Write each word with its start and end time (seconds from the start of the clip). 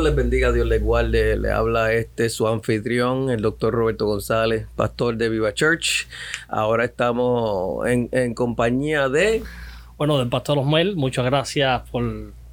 Dios 0.00 0.14
les 0.14 0.16
bendiga, 0.16 0.50
Dios 0.50 0.66
les 0.66 0.82
guarde. 0.82 1.36
Le 1.36 1.52
habla 1.52 1.92
este 1.92 2.30
su 2.30 2.48
anfitrión, 2.48 3.28
el 3.28 3.42
doctor 3.42 3.74
Roberto 3.74 4.06
González, 4.06 4.66
pastor 4.74 5.18
de 5.18 5.28
Viva 5.28 5.52
Church. 5.52 6.08
Ahora 6.48 6.86
estamos 6.86 7.86
en, 7.86 8.32
compañía 8.32 9.10
de... 9.10 9.42
Bueno, 9.98 10.16
del 10.16 10.30
pastor 10.30 10.56
Osmel, 10.56 10.96
muchas 10.96 11.26
gracias 11.26 11.82
por 11.90 12.02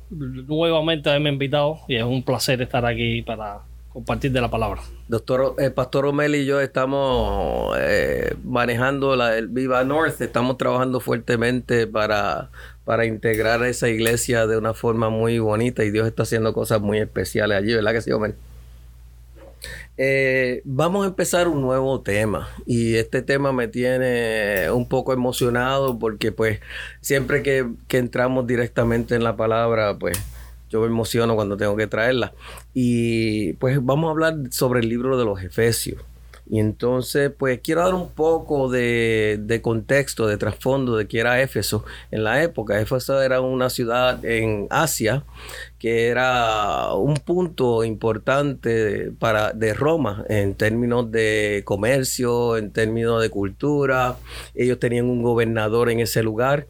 nuevamente 0.09 1.09
haberme 1.09 1.29
invitado 1.29 1.79
y 1.87 1.95
es 1.95 2.03
un 2.03 2.21
placer 2.21 2.61
estar 2.61 2.85
aquí 2.85 3.21
para 3.21 3.61
compartir 3.93 4.33
de 4.33 4.41
la 4.41 4.51
palabra. 4.51 4.81
Doctor, 5.07 5.55
el 5.57 5.71
Pastor 5.71 6.05
Omel 6.05 6.35
y 6.35 6.45
yo 6.45 6.59
estamos 6.59 7.77
eh, 7.79 8.35
manejando 8.43 9.15
la, 9.15 9.37
el 9.37 9.47
Viva 9.47 9.85
North, 9.85 10.19
estamos 10.19 10.57
trabajando 10.57 10.99
fuertemente 10.99 11.87
para, 11.87 12.49
para 12.87 13.05
integrar 13.05 13.61
esa 13.65 13.89
iglesia 13.89 14.47
de 14.47 14.57
una 14.57 14.73
forma 14.73 15.09
muy 15.09 15.39
bonita 15.39 15.83
y 15.83 15.91
Dios 15.91 16.07
está 16.07 16.23
haciendo 16.23 16.53
cosas 16.53 16.79
muy 16.79 16.99
especiales 16.99 17.57
allí, 17.57 17.73
¿verdad 17.73 17.91
que 17.91 17.99
sí, 17.99 18.13
Omel? 18.13 18.35
Eh, 19.97 20.61
vamos 20.63 21.03
a 21.03 21.09
empezar 21.09 21.49
un 21.49 21.61
nuevo 21.61 21.99
tema 21.99 22.47
y 22.65 22.95
este 22.95 23.21
tema 23.21 23.51
me 23.51 23.67
tiene 23.67 24.71
un 24.71 24.87
poco 24.87 25.11
emocionado 25.11 25.99
porque 25.99 26.31
pues 26.31 26.61
siempre 27.01 27.43
que, 27.43 27.67
que 27.89 27.97
entramos 27.97 28.47
directamente 28.47 29.15
en 29.15 29.25
la 29.25 29.35
palabra 29.35 29.97
pues 29.99 30.17
yo 30.69 30.79
me 30.79 30.87
emociono 30.87 31.35
cuando 31.35 31.57
tengo 31.57 31.75
que 31.75 31.87
traerla. 31.87 32.33
Y 32.73 33.51
pues 33.53 33.83
vamos 33.83 34.07
a 34.07 34.11
hablar 34.11 34.37
sobre 34.51 34.79
el 34.79 34.87
libro 34.87 35.17
de 35.17 35.25
los 35.25 35.43
Efesios. 35.43 36.01
Y 36.49 36.59
entonces, 36.59 37.31
pues 37.37 37.59
quiero 37.61 37.83
dar 37.83 37.93
un 37.93 38.09
poco 38.09 38.69
de, 38.69 39.59
contexto, 39.61 40.27
de 40.27 40.37
trasfondo 40.37 40.95
de 40.95 41.07
que 41.07 41.19
era 41.19 41.41
Éfeso 41.41 41.83
en 42.09 42.23
la 42.23 42.41
época. 42.41 42.79
Éfeso 42.79 43.21
era 43.21 43.41
una 43.41 43.69
ciudad 43.69 44.23
en 44.23 44.67
Asia 44.69 45.23
que 45.77 46.07
era 46.07 46.93
un 46.93 47.15
punto 47.15 47.83
importante 47.83 49.11
para, 49.19 49.51
de 49.51 49.73
Roma 49.73 50.25
en 50.29 50.55
términos 50.55 51.11
de 51.11 51.61
comercio, 51.65 52.57
en 52.57 52.71
términos 52.71 53.21
de 53.21 53.29
cultura. 53.29 54.15
Ellos 54.55 54.79
tenían 54.79 55.05
un 55.05 55.21
gobernador 55.21 55.89
en 55.89 55.99
ese 55.99 56.23
lugar. 56.23 56.67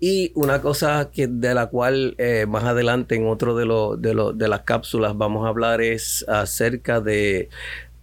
Y 0.00 0.32
una 0.34 0.60
cosa 0.60 1.10
que 1.12 1.28
de 1.28 1.54
la 1.54 1.66
cual 1.66 2.16
eh, 2.18 2.44
más 2.48 2.64
adelante 2.64 3.14
en 3.14 3.28
otro 3.28 3.54
de, 3.54 3.64
de, 3.98 4.32
de 4.34 4.48
las 4.48 4.62
cápsulas 4.62 5.16
vamos 5.16 5.46
a 5.46 5.48
hablar 5.48 5.80
es 5.80 6.24
acerca 6.28 7.00
de 7.00 7.50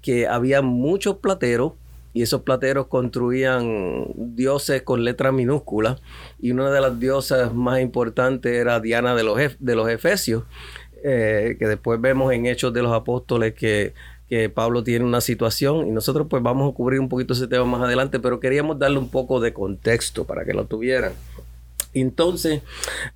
que 0.02 0.28
había 0.28 0.62
muchos 0.62 1.18
plateros 1.18 1.74
y 2.14 2.22
esos 2.22 2.42
plateros 2.42 2.88
construían 2.88 4.08
dioses 4.16 4.82
con 4.82 5.04
letras 5.04 5.34
minúsculas 5.34 6.02
y 6.40 6.52
una 6.52 6.72
de 6.72 6.82
las 6.82 7.00
diosas 7.00 7.54
más 7.54 7.80
importantes 7.82 8.52
era 8.52 8.80
Diana 8.80 9.16
de 9.16 9.24
los, 9.24 9.38
de 9.60 9.76
los 9.76 9.90
Efesios, 9.90 10.44
eh, 11.04 11.56
que 11.60 11.68
después 11.68 12.02
vemos 12.02 12.34
en 12.34 12.46
Hechos 12.46 12.74
de 12.74 12.82
los 12.82 12.94
Apóstoles 12.94 13.54
que, 13.54 13.94
que 14.28 14.50
Pablo 14.50 14.84
tiene 14.84 15.06
una 15.06 15.22
situación 15.22 15.88
y 15.88 15.92
nosotros 15.92 16.28
pues 16.30 16.42
vamos 16.42 16.72
a 16.72 16.76
cubrir 16.76 17.00
un 17.00 17.10
poquito 17.10 17.34
ese 17.34 17.48
tema 17.48 17.66
más 17.66 17.82
adelante, 17.82 18.20
pero 18.20 18.40
queríamos 18.40 18.80
darle 18.80 18.98
un 18.98 19.10
poco 19.10 19.40
de 19.40 19.54
contexto 19.54 20.26
para 20.26 20.46
que 20.46 20.54
lo 20.54 20.66
tuvieran. 20.66 21.14
Entonces, 21.94 22.62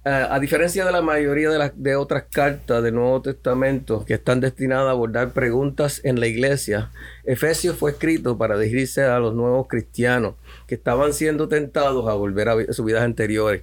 a 0.04 0.40
diferencia 0.40 0.84
de 0.86 0.92
la 0.92 1.02
mayoría 1.02 1.50
de, 1.50 1.72
de 1.76 1.96
otras 1.96 2.24
cartas 2.32 2.82
del 2.82 2.96
Nuevo 2.96 3.22
Testamento 3.22 4.04
que 4.06 4.16
están 4.16 4.40
destinadas 4.40 4.88
a 4.88 4.92
abordar 4.92 5.32
preguntas 5.32 6.02
en 6.04 6.20
la 6.20 6.28
iglesia, 6.28 6.92
Efesios 7.24 7.78
fue 7.78 7.92
escrito 7.92 8.38
para 8.38 8.58
dirigirse 8.58 9.04
a 9.04 9.20
los 9.20 9.36
nuevos 9.36 9.68
cristianos 9.68 10.36
que 10.68 10.76
estaban 10.76 11.14
siendo 11.14 11.48
tentados 11.48 12.10
a 12.10 12.14
volver 12.14 12.50
a 12.50 12.74
sus 12.74 12.86
vidas 12.86 13.04
anteriores 13.04 13.62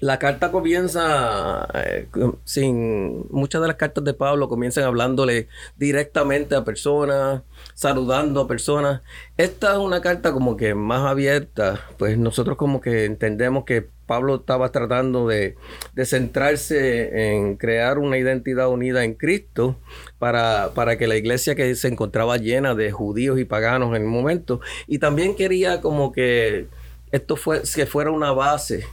la 0.00 0.18
carta 0.18 0.50
comienza 0.50 1.68
eh, 1.72 2.08
sin 2.44 3.26
muchas 3.30 3.62
de 3.62 3.68
las 3.68 3.76
cartas 3.76 4.04
de 4.04 4.12
Pablo 4.12 4.48
comienzan 4.48 4.84
hablándole 4.84 5.48
directamente 5.76 6.56
a 6.56 6.64
personas, 6.64 7.42
saludando 7.74 8.40
a 8.42 8.48
personas. 8.48 9.02
Esta 9.36 9.72
es 9.72 9.78
una 9.78 10.00
carta 10.00 10.32
como 10.32 10.56
que 10.56 10.74
más 10.74 11.08
abierta, 11.08 11.80
pues 11.96 12.18
nosotros 12.18 12.56
como 12.56 12.80
que 12.80 13.04
entendemos 13.04 13.64
que 13.64 13.88
Pablo 14.06 14.34
estaba 14.34 14.70
tratando 14.72 15.28
de, 15.28 15.56
de 15.94 16.04
centrarse 16.04 17.32
en 17.32 17.56
crear 17.56 17.98
una 17.98 18.18
identidad 18.18 18.68
unida 18.68 19.04
en 19.04 19.14
Cristo 19.14 19.76
para, 20.18 20.72
para, 20.74 20.98
que 20.98 21.06
la 21.06 21.16
iglesia 21.16 21.54
que 21.54 21.74
se 21.74 21.88
encontraba 21.88 22.36
llena 22.36 22.74
de 22.74 22.92
judíos 22.92 23.38
y 23.38 23.44
paganos 23.46 23.96
en 23.96 24.02
el 24.02 24.08
momento, 24.08 24.60
y 24.86 24.98
también 24.98 25.36
quería 25.36 25.80
como 25.80 26.12
que 26.12 26.66
esto 27.12 27.36
fue, 27.36 27.62
que 27.74 27.86
fuera 27.86 28.10
una 28.10 28.32
base 28.32 28.84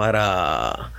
para 0.00 0.92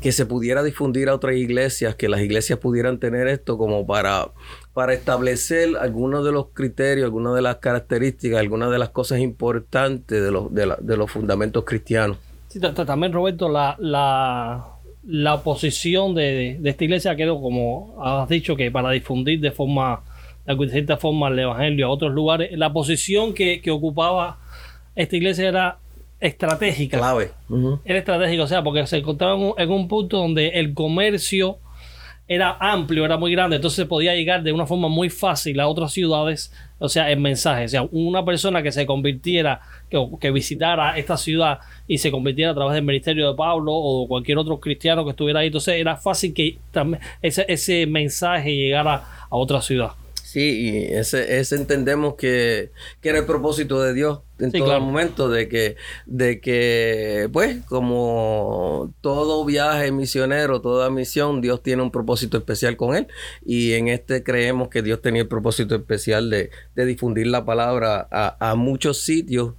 que 0.00 0.12
se 0.12 0.24
pudiera 0.24 0.62
difundir 0.62 1.10
a 1.10 1.14
otras 1.14 1.36
iglesias, 1.36 1.94
que 1.94 2.08
las 2.08 2.22
iglesias 2.22 2.58
pudieran 2.58 2.98
tener 2.98 3.28
esto 3.28 3.58
como 3.58 3.86
para, 3.86 4.30
para 4.72 4.94
establecer 4.94 5.76
algunos 5.78 6.24
de 6.24 6.32
los 6.32 6.46
criterios, 6.54 7.04
algunas 7.04 7.34
de 7.34 7.42
las 7.42 7.56
características, 7.56 8.38
algunas 8.38 8.70
de 8.70 8.78
las 8.78 8.88
cosas 8.88 9.20
importantes 9.20 10.22
de 10.22 10.30
los, 10.30 10.54
de, 10.54 10.96
los 10.96 11.10
fundamentos 11.10 11.64
cristianos. 11.66 12.16
Sí, 12.48 12.58
también 12.58 13.12
Roberto, 13.12 13.50
la, 13.50 13.76
la, 13.78 14.64
la 15.06 15.34
oposición 15.34 16.14
de, 16.14 16.58
esta 16.64 16.84
iglesia 16.84 17.14
quedó 17.14 17.38
como 17.42 18.02
has 18.02 18.26
dicho 18.30 18.56
que 18.56 18.70
para 18.70 18.90
difundir 18.92 19.38
de 19.40 19.50
forma, 19.50 20.00
de 20.46 20.68
cierta 20.70 20.96
forma 20.96 21.28
el 21.28 21.40
evangelio 21.40 21.88
a 21.88 21.90
otros 21.90 22.14
lugares, 22.14 22.56
la 22.56 22.72
posición 22.72 23.34
que, 23.34 23.60
que 23.60 23.70
ocupaba 23.70 24.38
esta 24.94 25.14
iglesia 25.14 25.46
era 25.46 25.78
estratégica. 26.20 26.98
Clave. 26.98 27.30
Era 27.84 27.98
estratégica, 27.98 28.42
o 28.42 28.46
sea, 28.46 28.62
porque 28.62 28.86
se 28.86 28.98
encontraba 28.98 29.54
en 29.58 29.70
un, 29.70 29.88
punto 29.88 30.18
donde 30.18 30.48
el 30.48 30.74
comercio 30.74 31.58
era 32.28 32.56
amplio, 32.58 33.04
era 33.04 33.16
muy 33.16 33.30
grande, 33.30 33.56
entonces 33.56 33.76
se 33.76 33.86
podía 33.86 34.14
llegar 34.14 34.42
de 34.42 34.52
una 34.52 34.66
forma 34.66 34.88
muy 34.88 35.10
fácil 35.10 35.60
a 35.60 35.68
otras 35.68 35.92
ciudades, 35.92 36.52
o 36.78 36.88
sea, 36.88 37.10
en 37.10 37.22
mensajes. 37.22 37.70
O 37.70 37.72
sea, 37.72 37.88
una 37.92 38.24
persona 38.24 38.62
que 38.62 38.72
se 38.72 38.84
convirtiera, 38.84 39.60
que, 39.88 40.04
que, 40.20 40.30
visitara 40.32 40.98
esta 40.98 41.16
ciudad 41.16 41.60
y 41.86 41.98
se 41.98 42.10
convirtiera 42.10 42.50
a 42.50 42.54
través 42.54 42.74
del 42.74 42.84
ministerio 42.84 43.30
de 43.30 43.36
Pablo 43.36 43.72
o 43.72 44.08
cualquier 44.08 44.38
otro 44.38 44.58
cristiano 44.58 45.04
que 45.04 45.10
estuviera 45.10 45.40
ahí, 45.40 45.46
entonces 45.46 45.74
era 45.74 45.96
fácil 45.96 46.34
que 46.34 46.58
ese, 47.22 47.44
ese 47.48 47.86
mensaje 47.86 48.56
llegara 48.56 49.04
a 49.30 49.36
otra 49.36 49.62
ciudad. 49.62 49.92
Sí, 50.36 50.68
y 50.68 50.92
ese, 50.92 51.38
ese 51.38 51.56
entendemos 51.56 52.14
que, 52.16 52.70
era 53.02 53.18
el 53.18 53.24
propósito 53.24 53.80
de 53.80 53.94
Dios 53.94 54.18
en 54.38 54.52
todo 54.52 54.80
momento, 54.80 55.28
de 55.28 55.48
que, 55.48 55.76
de 56.06 56.40
que, 56.40 57.28
pues, 57.32 57.64
como 57.66 58.92
todo 59.00 59.44
viaje 59.44 59.90
misionero, 59.92 60.60
toda 60.60 60.90
misión, 60.90 61.40
Dios 61.40 61.62
tiene 61.62 61.82
un 61.82 61.90
propósito 61.90 62.36
especial 62.36 62.76
con 62.76 62.94
él. 62.94 63.06
Y 63.44 63.72
en 63.72 63.88
este 63.88 64.22
creemos 64.22 64.68
que 64.68 64.82
Dios 64.82 65.00
tenía 65.00 65.22
el 65.22 65.28
propósito 65.28 65.74
especial 65.74 66.30
de, 66.30 66.50
de 66.74 66.86
difundir 66.86 67.26
la 67.28 67.44
palabra 67.44 68.08
a, 68.10 68.50
a 68.50 68.54
muchos 68.54 69.00
sitios 69.00 69.54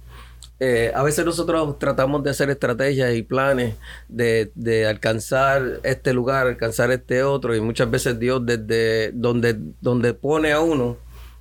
eh, 0.60 0.90
a 0.92 1.04
veces 1.04 1.24
nosotros 1.24 1.78
tratamos 1.78 2.24
de 2.24 2.30
hacer 2.30 2.50
estrategias 2.50 3.14
y 3.14 3.22
planes 3.22 3.76
de, 4.08 4.50
de, 4.56 4.88
alcanzar 4.88 5.78
este 5.84 6.12
lugar, 6.12 6.48
alcanzar 6.48 6.90
este 6.90 7.22
otro, 7.22 7.54
y 7.54 7.60
muchas 7.60 7.88
veces 7.88 8.18
Dios 8.18 8.44
desde 8.44 9.12
donde, 9.12 9.56
donde 9.80 10.14
pone 10.14 10.50
a 10.50 10.60
uno 10.60 10.96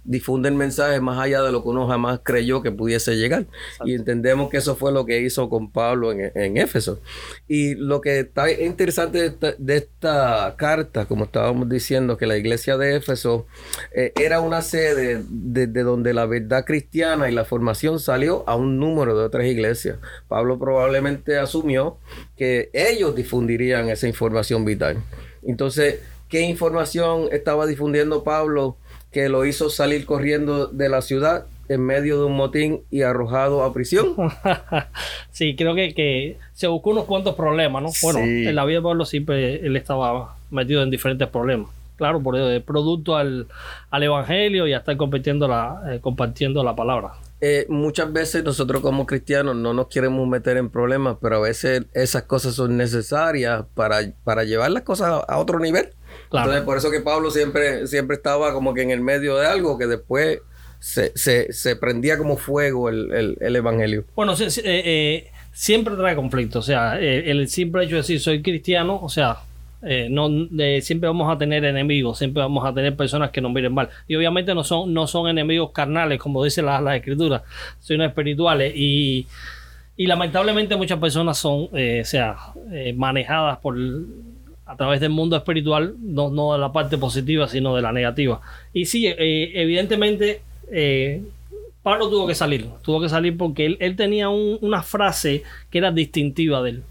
difunde 0.08 0.48
el 0.48 0.56
mensaje 0.56 1.00
más 1.02 1.20
allá 1.20 1.44
de 1.44 1.52
lo 1.52 1.62
que 1.62 1.70
uno 1.70 1.86
jamás 1.86 2.22
creyó 2.24 2.64
que 2.64 2.72
pudiese 2.72 3.16
llegar. 3.18 3.46
Y 3.86 3.94
entendemos 3.94 4.50
que 4.50 4.58
eso 4.58 4.76
fue 4.76 4.92
lo 4.92 5.06
que 5.06 5.22
hizo 5.22 5.50
con 5.50 5.70
Pablo 5.70 6.12
en, 6.12 6.58
Éfeso. 6.58 7.00
Y 7.48 7.76
lo 7.76 8.02
que 8.02 8.22
está 8.22 8.50
interesante 8.50 9.36
de 9.58 9.78
esta, 9.78 10.56
carta, 10.58 11.06
como 11.06 11.26
estábamos 11.26 11.70
diciendo, 11.70 12.18
que 12.18 12.26
la 12.26 12.38
iglesia 12.38 12.78
de 12.78 12.96
Éfeso 12.96 13.46
eh, 13.94 14.14
era 14.20 14.40
una 14.40 14.62
sede 14.62 15.24
desde 15.30 15.84
donde 15.84 16.14
la 16.14 16.26
verdad 16.26 16.64
cristiana 16.66 17.30
y 17.30 17.34
la 17.34 17.44
formación 17.44 18.00
salió 18.00 18.46
a 18.48 18.56
un 18.56 18.80
número 18.80 19.18
de 19.18 19.26
otras 19.26 19.46
iglesias. 19.46 19.98
Pablo 20.30 20.58
probablemente 20.58 21.38
asumió 21.38 21.98
que 22.38 22.70
ellos 22.72 23.14
difundirían 23.14 23.90
esa 23.90 24.08
información 24.08 24.64
vital. 24.64 25.04
Entonces, 25.44 26.00
¿qué 26.30 26.42
información 26.42 27.28
estaba 27.32 27.66
difundiendo 27.66 28.24
Pablo? 28.24 28.78
Que 29.12 29.30
lo 29.30 29.46
hizo 29.46 29.70
salir 29.70 30.06
corriendo 30.06 30.68
de 30.68 30.90
la 30.90 31.02
ciudad 31.02 31.46
en 31.70 31.82
medio 31.82 32.20
de 32.20 32.26
un 32.26 32.36
motín 32.36 32.82
y 32.90 33.02
arrojado 33.02 33.64
a 33.64 33.74
prisión. 33.74 34.16
sí, 35.32 35.56
creo 35.56 35.76
que, 35.76 35.94
que, 35.94 36.38
se 36.54 36.68
buscó 36.68 36.92
unos 36.92 37.06
cuantos 37.06 37.36
problemas, 37.36 37.84
¿no? 37.84 37.90
Bueno, 38.02 38.20
en 38.20 38.56
la 38.56 38.66
vida 38.66 38.78
de 38.78 38.84
Pablo 38.84 39.06
siempre 39.06 39.66
él 39.66 39.76
estaba 39.76 40.36
metido 40.50 40.82
en 40.82 40.90
diferentes 40.90 41.28
problemas. 41.28 41.70
claro, 41.98 42.22
por 42.22 42.38
el 42.38 42.62
producto 42.62 43.16
al, 43.16 43.48
al 43.90 44.04
evangelio 44.04 44.68
y 44.68 44.74
a 44.74 44.78
estar 44.78 44.96
compartiendo 44.98 45.48
la, 45.48 45.82
eh, 45.90 46.00
compartiendo 46.00 46.64
la 46.64 46.76
palabra. 46.76 47.14
Eh, 47.40 47.68
muchas 47.70 48.12
veces 48.12 48.44
nosotros 48.44 48.82
como 48.82 49.06
cristianos 49.06 49.56
no 49.56 49.74
nos 49.74 49.88
queremos 49.88 50.28
meter 50.28 50.58
en 50.58 50.70
problemas, 50.70 51.18
pero 51.22 51.36
a 51.36 51.40
veces 51.40 51.84
esas 51.94 52.24
cosas 52.24 52.56
son 52.56 52.78
necesarias 52.78 53.66
para, 53.76 54.00
para 54.24 54.44
llevar 54.44 54.72
las 54.72 54.84
cosas 54.84 55.24
a 55.28 55.38
otro 55.38 55.60
nivel. 55.60 55.90
Entonces, 56.32 56.62
por 56.62 56.78
eso 56.78 56.92
que 56.92 57.00
Pablo 57.00 57.32
siempre, 57.32 57.88
siempre 57.88 58.16
estaba 58.18 58.54
como 58.54 58.74
que 58.74 58.82
en 58.82 58.92
el 58.92 59.02
medio 59.02 59.38
de 59.38 59.48
algo 59.48 59.78
que 59.78 59.88
después 59.88 60.40
se, 60.80 61.12
se, 61.18 61.52
se 61.54 61.76
prendía 61.76 62.18
como 62.18 62.38
fuego 62.38 62.90
el, 62.90 63.38
el, 63.40 63.56
evangelio. 63.56 64.06
Bueno, 64.16 64.36
sí, 64.36 64.44
eh, 64.64 64.82
eh, 64.86 65.32
siempre 65.52 65.96
trae 65.96 66.16
conflicto. 66.16 66.60
O 66.60 66.64
sea, 66.64 67.00
eh, 67.00 67.30
el 67.32 67.48
simple 67.48 67.84
hecho 67.84 67.96
de 67.96 68.02
decir 68.02 68.20
soy 68.20 68.42
cristiano, 68.42 69.00
o 69.02 69.10
sea, 69.10 69.38
no 70.10 70.30
siempre 70.82 71.08
vamos 71.08 71.34
a 71.34 71.38
tener 71.38 71.64
enemigos, 71.64 72.18
siempre 72.18 72.42
vamos 72.42 72.66
a 72.66 72.74
tener 72.74 72.96
personas 72.96 73.32
que 73.32 73.42
nos 73.42 73.52
miren 73.52 73.74
mal. 73.74 73.90
Y 74.08 74.16
obviamente 74.16 74.54
no 74.54 74.64
son, 74.64 74.94
no 74.94 75.08
son 75.08 75.30
enemigos 75.30 75.72
carnales, 75.72 76.20
como 76.20 76.44
dice 76.44 76.62
la, 76.62 76.82
la 76.82 76.96
escritura, 76.96 77.44
sino 77.80 78.04
espirituales. 78.04 78.74
Y, 78.76 79.28
y 79.96 80.08
lamentablemente 80.08 80.76
muchas 80.76 81.00
personas 81.00 81.38
son, 81.38 81.70
o 81.72 82.04
sea, 82.04 82.36
manejadas 82.96 83.60
por 83.60 83.78
a 84.68 84.76
través 84.76 85.00
del 85.00 85.12
mundo 85.12 85.38
espiritual, 85.38 85.96
no, 86.00 86.30
no 86.30 86.54
de 86.54 86.60
la 86.60 86.72
parte 86.72 86.98
positiva, 86.98 87.48
sino 87.48 87.76
de 87.76 87.82
la 87.82 87.92
negativa. 87.92 88.42
Y 88.74 88.86
sí, 88.86 89.08
eh, 89.08 89.52
evidentemente, 89.56 90.42
eh, 90.72 91.24
Pablo 91.82 92.10
tuvo 92.10 92.28
que 92.28 92.36
salir, 92.36 92.68
tuvo 92.82 93.00
que 93.00 93.08
salir 93.08 93.38
porque 93.38 93.78
él, 93.80 93.96
tenía 93.96 94.28
una 94.30 94.84
frase 94.84 95.44
que 95.70 95.78
era 95.78 95.92
distintiva 95.92 96.62
de 96.62 96.72
él, 96.72 96.84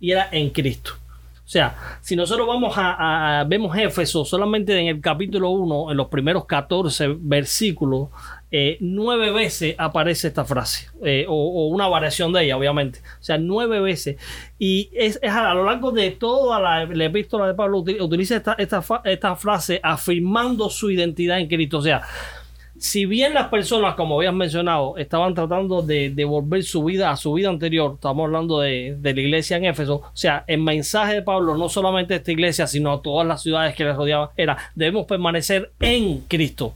y 0.00 0.10
era 0.10 0.28
en 0.30 0.50
Cristo. 0.50 0.92
O 1.36 1.48
sea, 1.48 1.98
si 2.00 2.14
nosotros 2.16 2.46
vamos 2.46 2.76
a, 2.76 3.40
a 3.40 3.44
vemos 3.44 3.76
Éfeso 3.76 4.24
solamente 4.24 4.78
en 4.78 4.88
el 4.88 5.00
capítulo 5.00 5.50
1, 5.50 5.90
en 5.92 5.96
los 5.96 6.08
primeros 6.08 6.46
14 6.46 7.16
versículos, 7.18 8.08
eh, 8.56 8.76
nueve 8.78 9.32
veces 9.32 9.74
aparece 9.78 10.28
esta 10.28 10.44
frase, 10.44 10.86
eh, 11.02 11.26
o, 11.28 11.66
una 11.66 11.88
variación 11.88 12.32
de 12.32 12.44
ella, 12.44 12.56
obviamente. 12.56 13.00
O 13.20 13.24
sea, 13.24 13.36
nueve 13.36 13.80
veces. 13.80 14.16
Y 14.60 14.90
es, 14.94 15.18
a 15.24 15.52
lo 15.54 15.64
largo 15.64 15.90
de 15.90 16.12
toda 16.12 16.60
la, 16.60 17.04
epístola 17.04 17.48
de 17.48 17.54
Pablo, 17.54 17.78
utiliza 17.78 18.36
esta, 18.36 18.52
esta, 19.04 19.34
frase 19.34 19.80
afirmando 19.82 20.70
su 20.70 20.88
identidad 20.88 21.40
en 21.40 21.48
Cristo. 21.48 21.78
O 21.78 21.82
sea, 21.82 22.02
si 22.78 23.06
bien 23.06 23.34
las 23.34 23.48
personas, 23.48 23.96
como 23.96 24.18
habías 24.18 24.34
mencionado, 24.34 24.98
estaban 24.98 25.34
tratando 25.34 25.82
de 25.82 26.10
devolver 26.10 26.62
su 26.62 26.84
vida 26.84 27.10
a 27.10 27.16
su 27.16 27.32
vida 27.32 27.48
anterior, 27.48 27.94
estamos 27.94 28.26
hablando 28.26 28.60
de, 28.60 28.96
de, 28.96 29.14
la 29.14 29.20
iglesia 29.20 29.56
en 29.56 29.64
Éfeso, 29.64 29.96
o 29.96 30.10
sea, 30.12 30.44
el 30.46 30.60
mensaje 30.60 31.14
de 31.14 31.22
Pablo, 31.22 31.56
no 31.56 31.68
solamente 31.68 32.14
a 32.14 32.18
esta 32.18 32.30
iglesia, 32.30 32.68
sino 32.68 32.92
a 32.92 33.02
todas 33.02 33.26
las 33.26 33.42
ciudades 33.42 33.74
que 33.74 33.82
le 33.82 33.94
rodeaban, 33.94 34.28
era, 34.36 34.56
debemos 34.76 35.06
permanecer 35.06 35.72
en 35.80 36.20
Cristo 36.28 36.74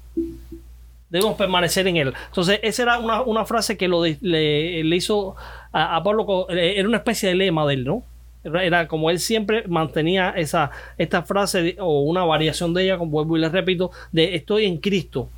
debemos 1.10 1.36
permanecer 1.36 1.86
en 1.86 1.96
él. 1.96 2.14
Entonces, 2.26 2.60
esa 2.62 2.82
era 2.82 2.98
una, 2.98 3.44
frase 3.44 3.76
que 3.76 3.88
lo 3.88 4.04
le, 4.04 4.96
hizo 4.96 5.36
a, 5.72 6.02
Pablo, 6.02 6.46
eh, 6.50 6.74
era 6.76 6.88
una 6.88 6.98
especie 6.98 7.30
de 7.30 7.34
lema 7.34 7.66
de 7.66 7.74
él, 7.74 7.84
¿no? 7.84 8.02
Era, 8.44 8.86
como 8.86 9.10
él 9.10 9.18
siempre 9.18 9.64
mantenía 9.66 10.30
esa, 10.30 10.70
esta 10.96 11.22
frase 11.22 11.76
o 11.80 12.02
una 12.02 12.24
variación 12.24 12.72
de 12.72 12.84
ella, 12.84 12.98
como 12.98 13.10
vuelvo 13.10 13.36
y 13.36 13.40
le 13.40 13.48
repito, 13.48 13.90
de 14.12 14.34
estoy 14.34 14.64
en 14.64 14.78
Cristo. 14.78 15.28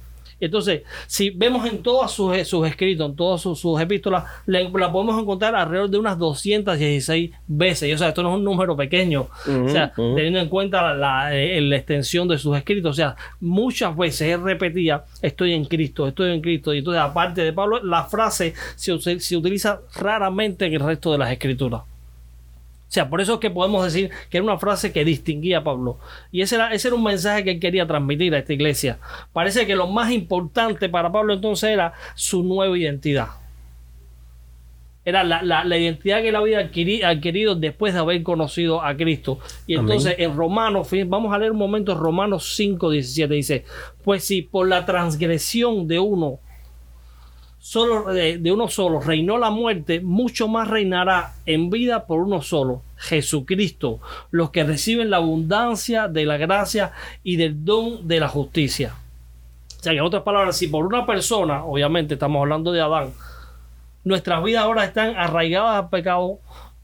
Entonces, 0.40 0.82
si 1.06 1.31
vemos 1.31 1.66
en 1.66 1.82
todos 1.82 2.12
sus, 2.12 2.37
sus 2.48 2.66
escritos, 2.66 3.08
en 3.08 3.16
todas 3.16 3.40
sus, 3.40 3.81
epístolas, 3.81 4.25
la, 4.46 4.70
podemos 4.70 5.20
encontrar 5.20 5.54
alrededor 5.54 5.90
de 5.90 5.98
unas 5.98 6.19
216 6.19 7.31
veces. 7.46 7.88
Y, 7.88 7.92
o 7.92 7.98
sea, 7.98 8.08
esto 8.08 8.22
no 8.22 8.31
es 8.31 8.37
un 8.37 8.44
número 8.44 8.76
pequeño. 8.76 9.28
o 9.46 9.69
sea, 9.69 9.92
teniendo 9.94 10.40
en 10.40 10.48
cuenta 10.48 10.94
la, 10.94 11.34
extensión 11.37 12.26
de 12.28 12.38
sus 12.38 12.56
escritos. 12.56 12.90
O 12.90 12.94
sea, 12.94 13.16
muchas 13.40 13.96
veces 13.96 14.32
él 14.32 14.42
repetía, 14.42 15.04
estoy 15.22 15.52
en 15.52 15.64
Cristo, 15.64 16.08
estoy 16.08 16.32
en 16.32 16.40
Cristo. 16.40 16.72
Y 16.75 16.78
entonces, 16.78 17.02
aparte 17.02 17.42
de 17.42 17.52
Pablo, 17.52 17.82
la 17.82 18.04
frase 18.04 18.54
se, 18.76 18.98
se 18.98 19.37
utiliza 19.37 19.81
raramente 19.94 20.66
en 20.66 20.75
el 20.75 20.81
resto 20.81 21.12
de 21.12 21.19
las 21.19 21.31
escrituras. 21.32 21.82
O 22.90 22.92
sea, 22.92 23.08
por 23.08 23.20
eso 23.20 23.34
es 23.34 23.38
que 23.38 23.50
podemos 23.50 23.84
decir 23.84 24.10
que 24.31 24.38
era 24.38 24.42
una 24.42 24.58
frase 24.58 24.92
que 24.92 25.04
distinguía 25.04 25.58
a 25.58 25.62
Pablo. 25.62 26.00
Y 26.32 26.40
ese 26.40 26.56
era, 26.56 26.75
ese 26.75 26.88
era 26.88 26.96
un 26.96 27.04
mensaje 27.04 27.44
que 27.44 27.52
él 27.52 27.60
quería 27.60 27.87
transmitir 27.87 28.34
a 28.34 28.38
esta 28.38 28.52
iglesia. 28.52 28.98
Parece 29.32 29.64
que 29.64 29.76
lo 29.76 29.87
más 29.87 30.10
importante 30.10 30.88
para 30.88 31.12
Pablo 31.12 31.34
entonces 31.34 31.70
era 31.70 31.92
su 32.16 32.42
nueva 32.42 32.76
identidad. 32.76 33.28
Era 35.04 35.22
la, 35.22 35.78
identidad 35.78 36.20
que 36.20 36.31
él 36.31 36.34
había 36.34 36.58
adquirido, 36.58 37.54
después 37.54 37.94
de 37.94 38.00
haber 38.00 38.25
conocido 38.25 38.82
a 38.82 38.96
Cristo. 38.96 39.38
Y 39.69 39.76
entonces 39.76 40.16
en 40.19 40.37
Romanos, 40.37 40.88
vamos 41.06 41.32
a 41.32 41.38
leer 41.38 41.52
un 41.52 41.58
momento 41.58 41.94
Romanos 41.94 42.54
5, 42.56 42.90
17, 42.90 43.32
dice, 43.32 43.64
pues 44.02 44.25
si 44.25 44.42
por 44.42 44.66
la 44.66 44.84
transgresión 44.84 45.87
de 45.87 46.00
uno 46.00 46.40
solo 47.60 48.12
de, 48.12 48.40
uno 48.50 48.68
solo 48.68 49.00
reinó 49.00 49.38
la 49.38 49.50
muerte, 49.50 50.00
mucho 50.00 50.48
más 50.48 50.68
reinará 50.68 51.34
en 51.46 51.70
vida 51.70 52.06
por 52.06 52.20
uno 52.20 52.42
solo, 52.42 52.82
Jesucristo, 52.96 54.00
los 54.30 54.50
que 54.50 54.64
reciben 54.64 55.10
la 55.10 55.18
abundancia 55.18 56.08
de 56.08 56.24
la 56.24 56.38
gracia 56.38 56.92
y 57.22 57.36
del 57.36 57.64
don 57.64 58.08
de 58.08 58.18
la 58.18 58.28
justicia. 58.28 58.94
O 59.78 59.82
sea, 59.82 59.92
que 59.92 59.98
en 59.98 60.04
otras 60.04 60.22
palabras, 60.22 60.56
si 60.56 60.68
por 60.68 60.86
una 60.86 61.06
persona, 61.06 61.64
obviamente 61.64 62.14
estamos 62.14 62.40
hablando 62.40 62.72
de 62.72 62.80
Adán, 62.80 63.12
nuestras 64.04 64.42
vidas 64.42 64.64
ahora 64.64 64.84
están 64.84 65.14
arraigadas 65.16 65.84
al 65.84 65.90
pecado, 65.90 66.38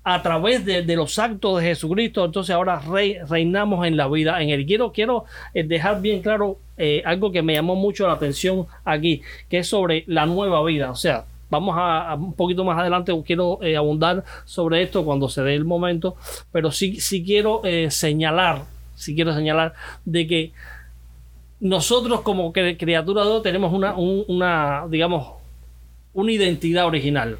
a 0.09 0.23
través 0.23 0.65
de, 0.65 0.85
los 0.95 1.19
actos 1.19 1.61
de 1.61 1.67
Jesucristo, 1.67 2.25
entonces 2.25 2.55
ahora 2.55 2.81
reinamos 3.29 3.85
en 3.89 3.97
la 3.97 4.07
vida 4.07 4.41
en 4.41 4.51
él. 4.51 4.65
Quiero, 4.65 4.93
quiero 4.93 5.25
eh, 5.53 5.65
dejar 5.65 6.01
bien 6.01 6.23
claro 6.23 6.59
eh, 6.77 7.03
algo 7.05 7.33
que 7.33 7.43
me 7.43 7.55
llamó 7.55 7.75
mucho 7.75 8.07
la 8.07 8.15
atención 8.15 8.67
aquí, 8.85 9.23
que 9.49 9.59
es 9.59 9.69
sobre 9.69 10.05
la 10.07 10.27
nueva 10.27 10.63
vida. 10.65 10.91
O 10.91 10.95
sea, 10.95 11.25
vamos 11.51 11.75
a, 11.79 12.15
un 12.15 12.35
poquito 12.35 12.65
más 12.65 12.79
adelante, 12.79 13.13
quiero 13.25 13.63
eh, 13.63 13.77
abundar 13.77 14.25
sobre 14.45 14.83
esto 14.83 15.05
cuando 15.05 15.29
se 15.29 15.43
dé 15.43 15.55
el 15.55 15.65
momento, 15.65 16.17
pero 16.53 16.71
sí, 16.71 17.01
sí 17.01 17.25
quiero 17.25 17.63
señalar, 17.89 18.65
sí 18.95 19.15
quiero 19.15 19.35
señalar 19.35 19.75
de 20.05 20.27
que 20.27 20.53
nosotros 21.61 22.21
como 22.21 22.53
criatura 22.53 23.25
de 23.25 23.41
tenemos 23.41 23.73
una, 23.73 23.95
una, 23.97 24.87
digamos, 24.89 25.35
una 26.13 26.33
identidad 26.33 26.87
original. 26.87 27.39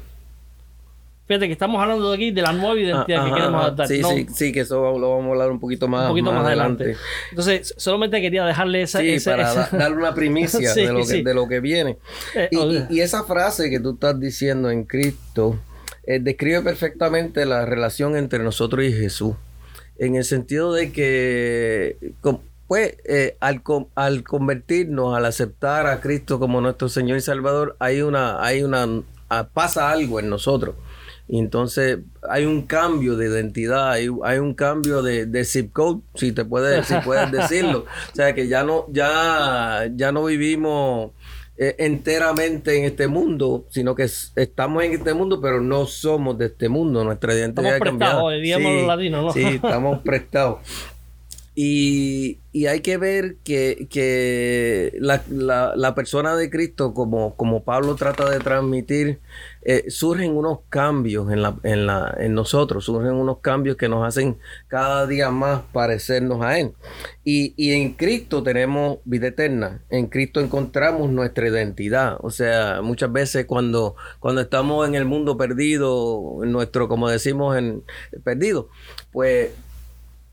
Fíjate 1.27 1.47
que 1.47 1.53
estamos 1.53 1.81
hablando 1.81 2.09
de 2.09 2.15
aquí 2.15 2.31
de 2.31 2.41
la 2.41 2.53
nueva 2.53 2.79
identidad 2.79 3.25
que 3.25 3.33
queremos 3.33 3.61
adaptar. 3.61 3.87
Sí, 3.89 4.01
sí, 4.01 4.27
sí, 4.33 4.51
que 4.53 4.61
eso 4.61 4.97
lo 4.97 5.09
vamos 5.11 5.27
a 5.27 5.31
hablar 5.31 5.51
un 5.51 5.59
poquito 5.59 5.89
más, 5.89 6.03
un 6.03 6.09
poquito 6.11 6.31
más, 6.31 6.45
adelante. 6.45 6.95
Entonces, 7.31 7.73
solamente 7.75 8.21
quería 8.21 8.45
dejarle 8.45 8.83
esa. 8.83 8.99
Sí, 8.99 9.17
para 9.25 9.67
darle 9.71 9.97
una 9.97 10.13
primicia 10.15 10.59
de, 10.73 10.93
lo 10.93 11.05
que, 11.05 11.23
de, 11.23 11.33
lo 11.33 11.47
que, 11.49 11.59
viene. 11.59 11.97
Eh, 12.33 12.49
y, 12.89 13.01
esa 13.01 13.25
frase 13.25 13.69
que 13.69 13.81
tú 13.81 13.95
estás 13.95 14.17
diciendo 14.17 14.71
en 14.71 14.85
Cristo 14.85 15.59
eh, 16.05 16.19
describe 16.21 16.61
perfectamente 16.61 17.45
la 17.45 17.65
relación 17.65 18.15
entre 18.15 18.39
nosotros 18.39 18.85
y 18.85 18.93
Jesús. 18.93 19.35
En 19.97 20.15
el 20.15 20.23
sentido 20.23 20.71
de 20.71 20.93
que. 20.93 21.97
pues 22.69 22.95
eh, 23.03 23.35
al, 23.41 23.61
al 23.95 24.23
convertirnos, 24.23 25.13
al 25.13 25.25
aceptar 25.25 25.87
a 25.87 25.99
Cristo 25.99 26.39
como 26.39 26.61
nuestro 26.61 26.87
Señor 26.87 27.17
y 27.17 27.21
Salvador, 27.21 27.75
hay 27.79 28.01
una, 28.01 28.41
hay 28.41 28.63
una, 28.63 28.87
ah, 29.27 29.49
pasa 29.53 29.91
algo 29.91 30.21
en 30.21 30.29
nosotros 30.29 30.75
y 31.29 31.39
entonces 31.39 31.99
hay 32.29 32.45
un 32.45 32.61
cambio 32.61 33.17
de 33.17 33.27
identidad, 33.27 33.91
hay, 33.91 34.07
un 34.07 34.53
cambio 34.53 35.01
de, 35.01 35.45
zip 35.45 35.73
code, 35.73 36.01
si 36.15 36.31
te 36.31 36.45
puedes, 36.45 36.85
si 36.87 36.95
puedes 37.03 37.31
decirlo. 37.31 37.85
O 38.13 38.15
sea 38.15 38.33
que 38.33 38.47
ya 38.47 38.63
no, 38.63 38.85
ya, 38.91 39.89
ya 39.93 40.11
no 40.13 40.23
vivimos 40.23 41.11
eh, 41.57 41.75
enteramente 41.79 42.77
en 42.77 42.85
este 42.85 43.07
mundo, 43.07 43.65
sino 43.69 43.93
que 43.93 44.03
estamos 44.35 44.83
en 44.83 44.93
este 44.93 45.13
mundo, 45.13 45.41
pero 45.41 45.59
no 45.59 45.85
somos 45.85 46.37
de 46.37 46.45
este 46.45 46.69
mundo. 46.69 47.03
Nuestra 47.03 47.33
identidad 47.33 47.75
estamos 47.75 47.97
prestados, 47.97 48.33
sí, 49.01 49.09
¿no? 49.09 49.33
Sí, 49.33 49.43
estamos 49.43 49.99
prestados. 50.03 50.59
Y, 51.59 52.39
hay 52.67 52.81
que 52.81 52.97
ver 52.97 53.37
que, 53.43 54.95
la, 54.99 55.95
persona 55.95 56.35
de 56.35 56.51
Cristo, 56.51 56.93
como, 56.93 57.35
como 57.35 57.63
Pablo 57.63 57.95
trata 57.95 58.29
de 58.29 58.37
transmitir, 58.37 59.21
eh, 59.63 59.85
surgen 59.89 60.37
unos 60.37 60.59
cambios 60.69 61.31
en, 61.31 61.41
la, 61.41 61.57
en, 61.63 61.87
la, 61.87 62.15
en 62.19 62.35
nosotros, 62.35 62.85
surgen 62.85 63.13
unos 63.13 63.39
cambios 63.39 63.75
que 63.75 63.89
nos 63.89 64.07
hacen 64.07 64.37
cada 64.67 65.07
día 65.07 65.31
más 65.31 65.61
parecernos 65.73 66.43
a 66.43 66.59
Él. 66.59 66.73
Y, 67.23 67.55
y 67.57 67.71
en 67.71 67.93
Cristo 67.93 68.43
tenemos 68.43 68.99
vida 69.03 69.29
eterna, 69.29 69.81
en 69.89 70.05
Cristo 70.07 70.41
encontramos 70.41 71.09
nuestra 71.09 71.47
identidad. 71.47 72.17
O 72.19 72.29
sea, 72.29 72.81
muchas 72.83 73.11
veces 73.11 73.47
cuando, 73.47 73.95
cuando 74.19 74.41
estamos 74.41 74.87
en 74.87 74.93
el 74.93 75.05
mundo 75.05 75.37
perdido, 75.37 76.37
nuestro, 76.45 76.87
como 76.87 77.09
decimos, 77.09 77.57
en 77.57 77.83
perdido, 78.23 78.69
pues 79.11 79.49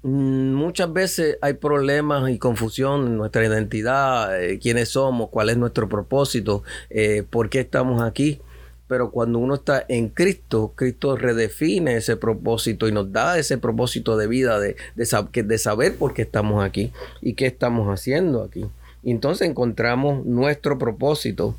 muchas 0.04 0.92
veces 0.92 1.38
hay 1.40 1.54
problemas 1.54 2.28
y 2.30 2.38
confusión 2.38 3.06
en 3.06 3.16
nuestra 3.16 3.44
identidad, 3.44 4.40
eh, 4.40 4.58
quiénes 4.58 4.90
somos, 4.90 5.30
cuál 5.30 5.48
es 5.48 5.56
nuestro 5.56 5.88
propósito, 5.88 6.62
eh, 6.90 7.24
por 7.28 7.48
qué 7.48 7.60
estamos 7.60 8.02
aquí. 8.02 8.40
pero 8.86 9.10
cuando 9.10 9.38
uno 9.38 9.54
está 9.54 9.84
en 9.88 10.10
Cristo, 10.10 10.72
Cristo 10.76 11.16
redefine 11.16 11.96
ese 11.96 12.16
propósito 12.16 12.86
y 12.86 12.92
nos 12.92 13.10
da 13.12 13.38
ese 13.38 13.56
propósito 13.56 14.16
de 14.18 14.26
vida, 14.26 14.60
de, 14.60 14.76
de, 14.94 15.58
saber 15.58 15.96
por 15.96 16.12
qué 16.12 16.22
estamos 16.22 16.62
aquí 16.62 16.92
y 17.22 17.32
qué 17.32 17.46
estamos 17.46 17.88
haciendo 17.88 18.42
aquí. 18.42 18.66
Y 19.02 19.10
entonces 19.10 19.48
encontramos 19.48 20.24
nuestro 20.26 20.78
propósito. 20.78 21.56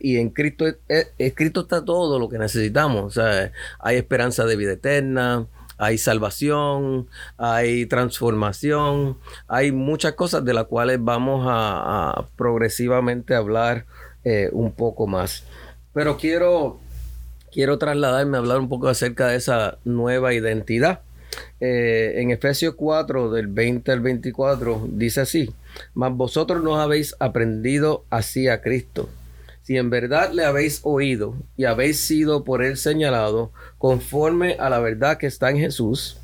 y 0.00 0.16
en 0.16 0.30
Cristo, 0.30 0.66
en 0.88 1.30
Cristo 1.30 1.60
está 1.60 1.84
todo 1.84 2.18
lo 2.18 2.28
que 2.28 2.38
necesitamos. 2.38 3.04
O 3.04 3.10
sea, 3.10 3.52
hay 3.78 3.96
esperanza 3.96 4.44
de 4.44 4.56
vida 4.56 4.72
eterna, 4.72 5.46
hay 5.78 5.98
salvación, 5.98 7.08
hay 7.36 7.86
transformación, 7.86 9.18
hay 9.48 9.72
muchas 9.72 10.12
cosas 10.14 10.44
de 10.44 10.54
las 10.54 10.64
cuales 10.64 10.98
vamos 11.00 11.46
a, 11.48 12.26
progresivamente 12.36 13.34
hablar 13.34 13.86
eh, 14.24 14.48
un 14.52 14.72
poco 14.72 15.06
más. 15.06 15.44
Pero 15.92 16.16
quiero, 16.16 16.80
quiero 17.52 17.78
trasladarme 17.78 18.36
a 18.36 18.40
hablar 18.40 18.58
un 18.58 18.68
poco 18.68 18.88
acerca 18.88 19.28
de 19.28 19.36
esa 19.36 19.78
nueva 19.84 20.34
identidad. 20.34 21.00
Eh, 21.60 22.14
en 22.16 22.30
Efesios 22.30 22.74
4, 22.76 23.30
del 23.32 23.48
20 23.48 23.90
al 23.90 24.00
24, 24.00 24.86
dice 24.90 25.20
así, 25.22 25.52
mas 25.92 26.12
vosotros 26.12 26.62
no 26.62 26.80
habéis 26.80 27.16
aprendido 27.18 28.04
así 28.10 28.48
a 28.48 28.60
Cristo 28.60 29.08
si 29.64 29.78
en 29.78 29.88
verdad 29.88 30.32
le 30.32 30.44
habéis 30.44 30.80
oído 30.82 31.34
y 31.56 31.64
habéis 31.64 31.98
sido 31.98 32.44
por 32.44 32.62
él 32.62 32.76
señalado 32.76 33.50
conforme 33.78 34.56
a 34.60 34.68
la 34.68 34.78
verdad 34.78 35.16
que 35.16 35.26
está 35.26 35.50
en 35.50 35.56
Jesús, 35.56 36.18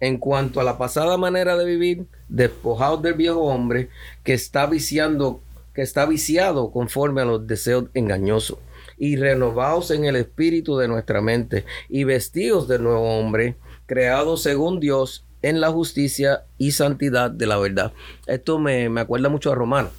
en 0.00 0.18
cuanto 0.18 0.60
a 0.60 0.64
la 0.64 0.76
pasada 0.76 1.16
manera 1.16 1.56
de 1.56 1.64
vivir, 1.64 2.06
despojados 2.28 3.00
del 3.00 3.14
viejo 3.14 3.42
hombre 3.42 3.90
que 4.24 4.34
está 4.34 4.66
viciando, 4.66 5.40
que 5.72 5.82
está 5.82 6.04
viciado 6.04 6.72
conforme 6.72 7.20
a 7.20 7.26
los 7.26 7.46
deseos 7.46 7.84
engañosos, 7.94 8.58
y 8.98 9.16
renovados 9.16 9.92
en 9.92 10.04
el 10.04 10.16
espíritu 10.16 10.76
de 10.76 10.88
nuestra 10.88 11.20
mente, 11.20 11.64
y 11.88 12.02
vestidos 12.02 12.66
del 12.66 12.82
nuevo 12.82 13.18
hombre, 13.20 13.54
creado 13.86 14.36
según 14.36 14.80
Dios 14.80 15.24
en 15.42 15.60
la 15.60 15.70
justicia 15.70 16.42
y 16.58 16.72
santidad 16.72 17.30
de 17.30 17.46
la 17.46 17.58
verdad. 17.58 17.92
Esto 18.26 18.58
me, 18.58 18.88
me 18.88 19.00
acuerda 19.00 19.28
mucho 19.28 19.52
a 19.52 19.54
Romano 19.54 19.90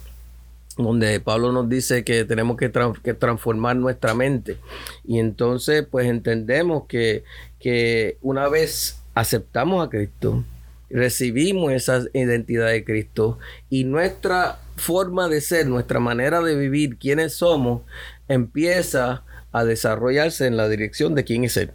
donde 0.76 1.20
Pablo 1.20 1.52
nos 1.52 1.68
dice 1.68 2.04
que 2.04 2.24
tenemos 2.24 2.56
que, 2.56 2.68
transformar 2.68 3.76
nuestra 3.76 4.14
mente. 4.14 4.58
Y 5.04 5.18
entonces, 5.18 5.86
pues 5.90 6.06
entendemos 6.06 6.84
que, 6.86 7.24
que 7.58 8.18
una 8.22 8.48
vez 8.48 9.02
aceptamos 9.14 9.86
a 9.86 9.90
Cristo, 9.90 10.44
recibimos 10.90 11.72
esa 11.72 12.02
identidad 12.12 12.68
de 12.68 12.84
Cristo 12.84 13.38
y 13.70 13.84
nuestra 13.84 14.58
forma 14.76 15.28
de 15.28 15.40
ser, 15.40 15.66
nuestra 15.66 16.00
manera 16.00 16.40
de 16.40 16.54
vivir, 16.56 16.98
quienes 16.98 17.34
somos, 17.34 17.82
empieza 18.28 19.24
a 19.52 19.64
desarrollarse 19.64 20.46
en 20.46 20.56
la 20.56 20.68
dirección 20.68 21.14
de 21.14 21.24
quién 21.24 21.44
es 21.44 21.56
Él. 21.56 21.72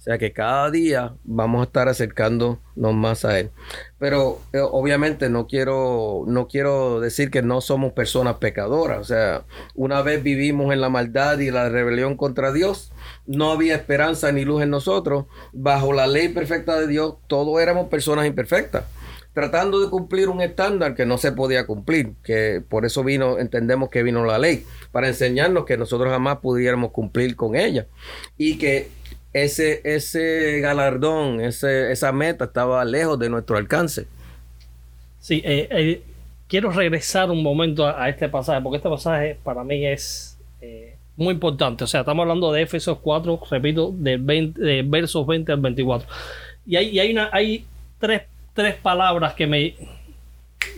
O 0.00 0.02
sea 0.02 0.16
que 0.16 0.32
cada 0.32 0.70
día 0.70 1.12
vamos 1.24 1.60
a 1.60 1.64
estar 1.64 1.86
acercándonos 1.86 2.58
más 2.74 3.26
a 3.26 3.38
Él. 3.38 3.50
Pero 3.98 4.40
eh, 4.54 4.58
obviamente 4.58 5.28
no 5.28 5.46
quiero, 5.46 6.24
no 6.26 6.48
quiero 6.48 7.00
decir 7.00 7.30
que 7.30 7.42
no 7.42 7.60
somos 7.60 7.92
personas 7.92 8.36
pecadoras. 8.36 8.98
O 8.98 9.04
sea, 9.04 9.44
una 9.74 10.00
vez 10.00 10.22
vivimos 10.22 10.72
en 10.72 10.80
la 10.80 10.88
maldad 10.88 11.38
y 11.40 11.50
la 11.50 11.68
rebelión 11.68 12.16
contra 12.16 12.50
Dios, 12.50 12.92
no 13.26 13.52
había 13.52 13.74
esperanza 13.74 14.32
ni 14.32 14.46
luz 14.46 14.62
en 14.62 14.70
nosotros. 14.70 15.26
Bajo 15.52 15.92
la 15.92 16.06
ley 16.06 16.30
perfecta 16.30 16.80
de 16.80 16.86
Dios, 16.86 17.16
todos 17.26 17.60
éramos 17.60 17.88
personas 17.88 18.24
imperfectas 18.24 18.84
tratando 19.32 19.80
de 19.80 19.88
cumplir 19.88 20.28
un 20.28 20.40
estándar 20.40 20.96
que 20.96 21.06
no 21.06 21.16
se 21.16 21.30
podía 21.30 21.64
cumplir, 21.64 22.14
que 22.24 22.62
por 22.68 22.84
eso 22.84 23.04
vino, 23.04 23.38
entendemos 23.38 23.88
que 23.88 24.02
vino 24.02 24.24
la 24.24 24.38
ley, 24.38 24.66
para 24.90 25.06
enseñarnos 25.06 25.64
que 25.66 25.76
nosotros 25.76 26.10
jamás 26.10 26.38
pudiéramos 26.38 26.90
cumplir 26.90 27.36
con 27.36 27.54
ella 27.54 27.86
y 28.36 28.58
que 28.58 28.88
ese, 29.32 29.80
ese 29.84 30.60
galardón, 30.60 31.40
ese, 31.40 31.92
esa 31.92 32.12
meta 32.12 32.46
estaba 32.46 32.84
lejos 32.84 33.18
de 33.18 33.30
nuestro 33.30 33.56
alcance. 33.56 34.06
Sí, 35.20 35.42
eh, 35.44 35.68
eh, 35.70 36.02
quiero 36.48 36.70
regresar 36.70 37.30
un 37.30 37.42
momento 37.42 37.86
a, 37.86 38.08
este 38.08 38.28
pasaje, 38.28 38.60
porque 38.60 38.78
este 38.78 38.88
pasaje 38.88 39.38
para 39.42 39.62
mí 39.62 39.86
es 39.86 40.36
eh, 40.60 40.96
muy 41.16 41.34
importante. 41.34 41.84
O 41.84 41.86
sea, 41.86 42.00
estamos 42.00 42.22
hablando 42.22 42.52
de 42.52 42.62
Éfesos 42.62 42.98
4, 42.98 43.40
repito, 43.50 43.92
de, 43.94 44.16
20, 44.16 44.60
de 44.60 44.82
versos 44.82 45.26
20 45.26 45.52
al 45.52 45.60
24. 45.60 46.08
Y 46.66 46.76
hay, 46.76 46.98
hay, 46.98 47.12
una, 47.12 47.30
hay 47.32 47.64
tres, 47.98 48.22
tres 48.54 48.74
palabras 48.76 49.34
que 49.34 49.46
me, 49.46 49.74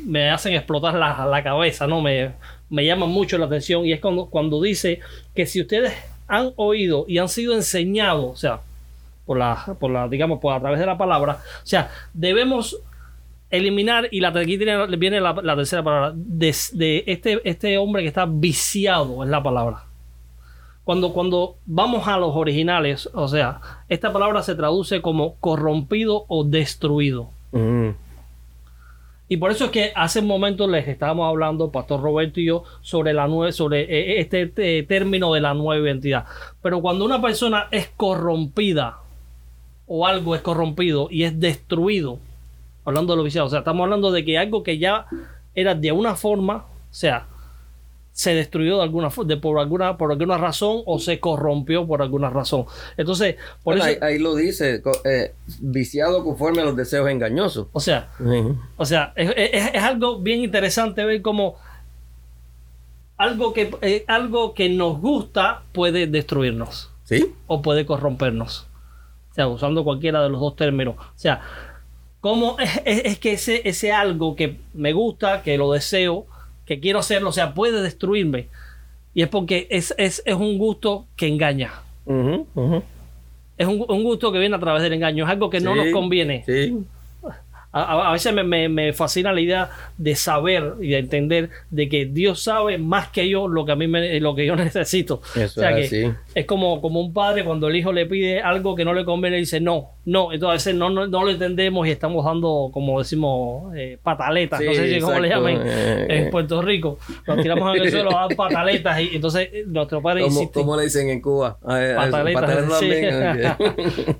me 0.04 0.30
hacen 0.30 0.54
explotar 0.54 0.94
la, 0.94 1.24
la 1.26 1.42
cabeza, 1.42 1.86
¿no? 1.86 2.02
Me, 2.02 2.32
me 2.68 2.84
llaman 2.84 3.10
mucho 3.10 3.38
la 3.38 3.46
atención 3.46 3.84
y 3.84 3.92
es 3.92 4.00
cuando, 4.00 4.26
cuando 4.26 4.60
dice 4.60 5.00
que 5.34 5.46
si 5.46 5.60
ustedes 5.60 5.92
han 6.32 6.52
oído 6.56 7.04
y 7.06 7.18
han 7.18 7.28
sido 7.28 7.52
enseñados, 7.52 8.24
o 8.24 8.36
sea, 8.36 8.60
por 9.26 9.36
la, 9.36 9.76
por 9.78 9.90
la, 9.90 10.08
digamos, 10.08 10.40
por 10.40 10.54
a 10.54 10.60
través 10.60 10.80
de 10.80 10.86
la 10.86 10.96
palabra, 10.96 11.40
o 11.62 11.66
sea, 11.66 11.90
debemos 12.14 12.80
eliminar, 13.50 14.08
y 14.10 14.20
la, 14.20 14.28
aquí 14.28 14.56
viene 14.56 15.20
la, 15.20 15.56
tercera 15.56 15.82
palabra, 15.82 16.12
de, 16.14 16.48
este, 17.06 17.48
este 17.48 17.76
hombre 17.76 18.00
que 18.00 18.08
está 18.08 18.24
viciado, 18.24 19.22
es 19.22 19.28
la 19.28 19.42
palabra. 19.42 19.84
Cuando, 20.84 21.12
cuando 21.12 21.56
vamos 21.66 22.08
a 22.08 22.16
los 22.16 22.34
originales, 22.34 23.10
o 23.12 23.28
sea, 23.28 23.60
esta 23.90 24.10
palabra 24.10 24.42
se 24.42 24.54
traduce 24.54 25.02
como 25.02 25.34
corrompido 25.34 26.24
o 26.28 26.44
destruido. 26.44 27.28
Mm. 27.52 27.90
Y 29.32 29.38
por 29.38 29.50
eso 29.50 29.64
es 29.64 29.70
que 29.70 29.92
hace 29.94 30.20
un 30.20 30.26
momento 30.26 30.68
les 30.68 30.86
estábamos 30.86 31.26
hablando, 31.26 31.70
Pastor 31.70 32.02
Roberto 32.02 32.38
y 32.38 32.44
yo, 32.44 32.64
sobre 32.82 33.14
la 33.14 33.28
nueve, 33.28 33.50
sobre 33.52 33.84
eh, 33.84 34.20
este, 34.20 34.42
este, 34.42 34.82
término 34.82 35.32
de 35.32 35.40
la 35.40 35.54
nueva 35.54 35.82
identidad. 35.82 36.26
Pero 36.60 36.82
cuando 36.82 37.06
una 37.06 37.22
persona 37.22 37.66
es 37.70 37.88
corrompida 37.96 38.98
o 39.86 40.06
algo 40.06 40.34
es 40.34 40.42
corrompido 40.42 41.08
y 41.10 41.22
es 41.22 41.40
destruido, 41.40 42.18
hablando 42.84 43.14
de 43.14 43.16
lo 43.16 43.22
viciado, 43.22 43.46
o 43.46 43.48
sea, 43.48 43.60
estamos 43.60 43.84
hablando 43.84 44.12
de 44.12 44.22
que 44.22 44.36
algo 44.36 44.62
que 44.62 44.76
ya 44.76 45.06
era 45.54 45.74
de 45.74 45.92
una 45.92 46.14
forma, 46.14 46.66
o 46.66 46.94
sea, 46.94 47.28
se 48.12 48.34
destruyó 48.34 48.76
de 48.76 48.82
alguna 48.82 49.10
de, 49.24 49.36
por 49.38 49.58
alguna 49.58 49.96
por 49.96 50.12
alguna 50.12 50.36
razón 50.36 50.82
o 50.84 50.98
se 50.98 51.18
corrompió 51.18 51.86
por 51.86 52.02
alguna 52.02 52.28
razón. 52.28 52.66
Entonces, 52.96 53.36
por 53.62 53.78
eso, 53.78 53.86
ahí, 54.02 54.18
lo 54.18 54.36
dice, 54.36 54.82
eh, 55.04 55.34
viciado 55.60 56.22
conforme 56.22 56.60
a 56.60 56.64
los 56.64 56.76
deseos 56.76 57.08
engañosos. 57.08 57.68
O 57.72 57.80
sea, 57.80 58.10
o 58.76 58.84
sea, 58.84 59.14
es, 59.16 59.74
algo 59.76 60.20
bien 60.20 60.40
interesante 60.40 61.04
ver 61.04 61.22
cómo 61.22 61.56
algo 63.16 63.52
que 63.52 63.74
eh, 63.80 64.04
algo 64.08 64.52
que 64.52 64.68
nos 64.68 65.00
gusta 65.00 65.62
puede 65.72 66.06
destruirnos. 66.06 66.90
¿Sí? 67.04 67.34
O 67.46 67.62
puede 67.62 67.84
corrompernos. 67.84 68.68
O 69.32 69.34
sea, 69.34 69.48
usando 69.48 69.84
cualquiera 69.84 70.22
de 70.22 70.28
los 70.28 70.40
dos 70.40 70.54
términos. 70.56 70.96
O 70.98 71.18
sea, 71.18 71.40
cómo 72.20 72.56
es, 72.58 73.02
es 73.04 73.18
que 73.18 73.32
ese, 73.32 73.66
ese 73.68 73.90
algo 73.90 74.36
que 74.36 74.58
me 74.74 74.92
gusta, 74.92 75.42
que 75.42 75.56
lo 75.56 75.72
deseo, 75.72 76.26
que 76.74 76.80
quiero 76.80 76.98
hacerlo, 76.98 77.30
o 77.30 77.32
sea, 77.32 77.54
puede 77.54 77.82
destruirme. 77.82 78.48
Y 79.14 79.22
es 79.22 79.28
porque 79.28 79.66
es, 79.70 79.94
es, 79.98 80.22
es 80.24 80.34
un 80.34 80.58
gusto 80.58 81.06
que 81.16 81.28
engaña. 81.28 81.72
Es 83.58 83.66
un, 83.66 83.84
un, 83.88 84.02
gusto 84.02 84.32
que 84.32 84.38
viene 84.38 84.56
a 84.56 84.58
través 84.58 84.82
del 84.82 84.94
engaño. 84.94 85.24
Es 85.24 85.30
algo 85.30 85.50
que 85.50 85.60
no 85.60 85.74
nos 85.74 85.88
conviene. 85.92 86.42
Sí 86.46 86.74
a, 87.72 88.12
veces 88.12 88.34
me, 88.34 88.92
fascina 88.92 89.32
la 89.32 89.40
idea 89.40 89.70
de 89.96 90.14
saber 90.14 90.74
y 90.80 90.90
de 90.90 90.98
entender 90.98 91.50
de 91.70 91.88
que 91.88 92.04
Dios 92.04 92.42
sabe 92.42 92.76
más 92.76 93.08
que 93.08 93.28
yo 93.28 93.48
lo 93.48 93.64
que 93.64 93.72
a 93.72 93.76
mí 93.76 93.86
me, 93.86 94.20
lo 94.20 94.34
que 94.34 94.44
yo 94.44 94.56
necesito. 94.56 95.22
Eso 95.34 95.66
es, 95.66 95.92
es 96.34 96.46
como, 96.46 96.82
como 96.82 97.00
un 97.00 97.14
padre 97.14 97.44
cuando 97.44 97.68
el 97.68 97.76
hijo 97.76 97.92
le 97.92 98.04
pide 98.04 98.42
algo 98.42 98.74
que 98.74 98.84
no 98.84 98.92
le 98.92 99.04
conviene 99.06 99.38
y 99.38 99.40
dice 99.40 99.60
no, 99.60 99.92
no. 100.04 100.32
Entonces 100.32 100.50
a 100.50 100.52
veces 100.52 100.74
no, 100.74 100.90
no, 100.90 101.06
lo 101.06 101.30
entendemos 101.30 101.86
y 101.86 101.90
estamos 101.90 102.24
dando, 102.24 102.70
como 102.72 102.98
decimos, 102.98 103.74
eh, 103.74 103.98
pataletas. 104.02 104.60
no 104.60 104.74
sé 104.74 104.94
si 104.94 105.00
cómo 105.00 105.18
le 105.18 105.28
llaman 105.30 105.62
eh, 105.64 106.06
en 106.08 106.30
Puerto 106.30 106.60
Rico. 106.60 106.98
Nos 107.26 107.40
tiramos 107.40 107.74
en 107.74 107.82
el 107.82 107.90
suelo 107.90 108.10
a 108.16 108.26
dar 108.26 108.36
pataletas 108.36 109.00
y 109.00 109.16
entonces 109.16 109.48
eh, 109.50 109.64
nuestro 109.66 110.02
padre 110.02 110.24
¿Cómo, 110.52 110.76
le 110.76 110.84
dicen 110.84 111.08
en 111.08 111.22
Cuba? 111.22 111.58
pataletas. 111.62 112.80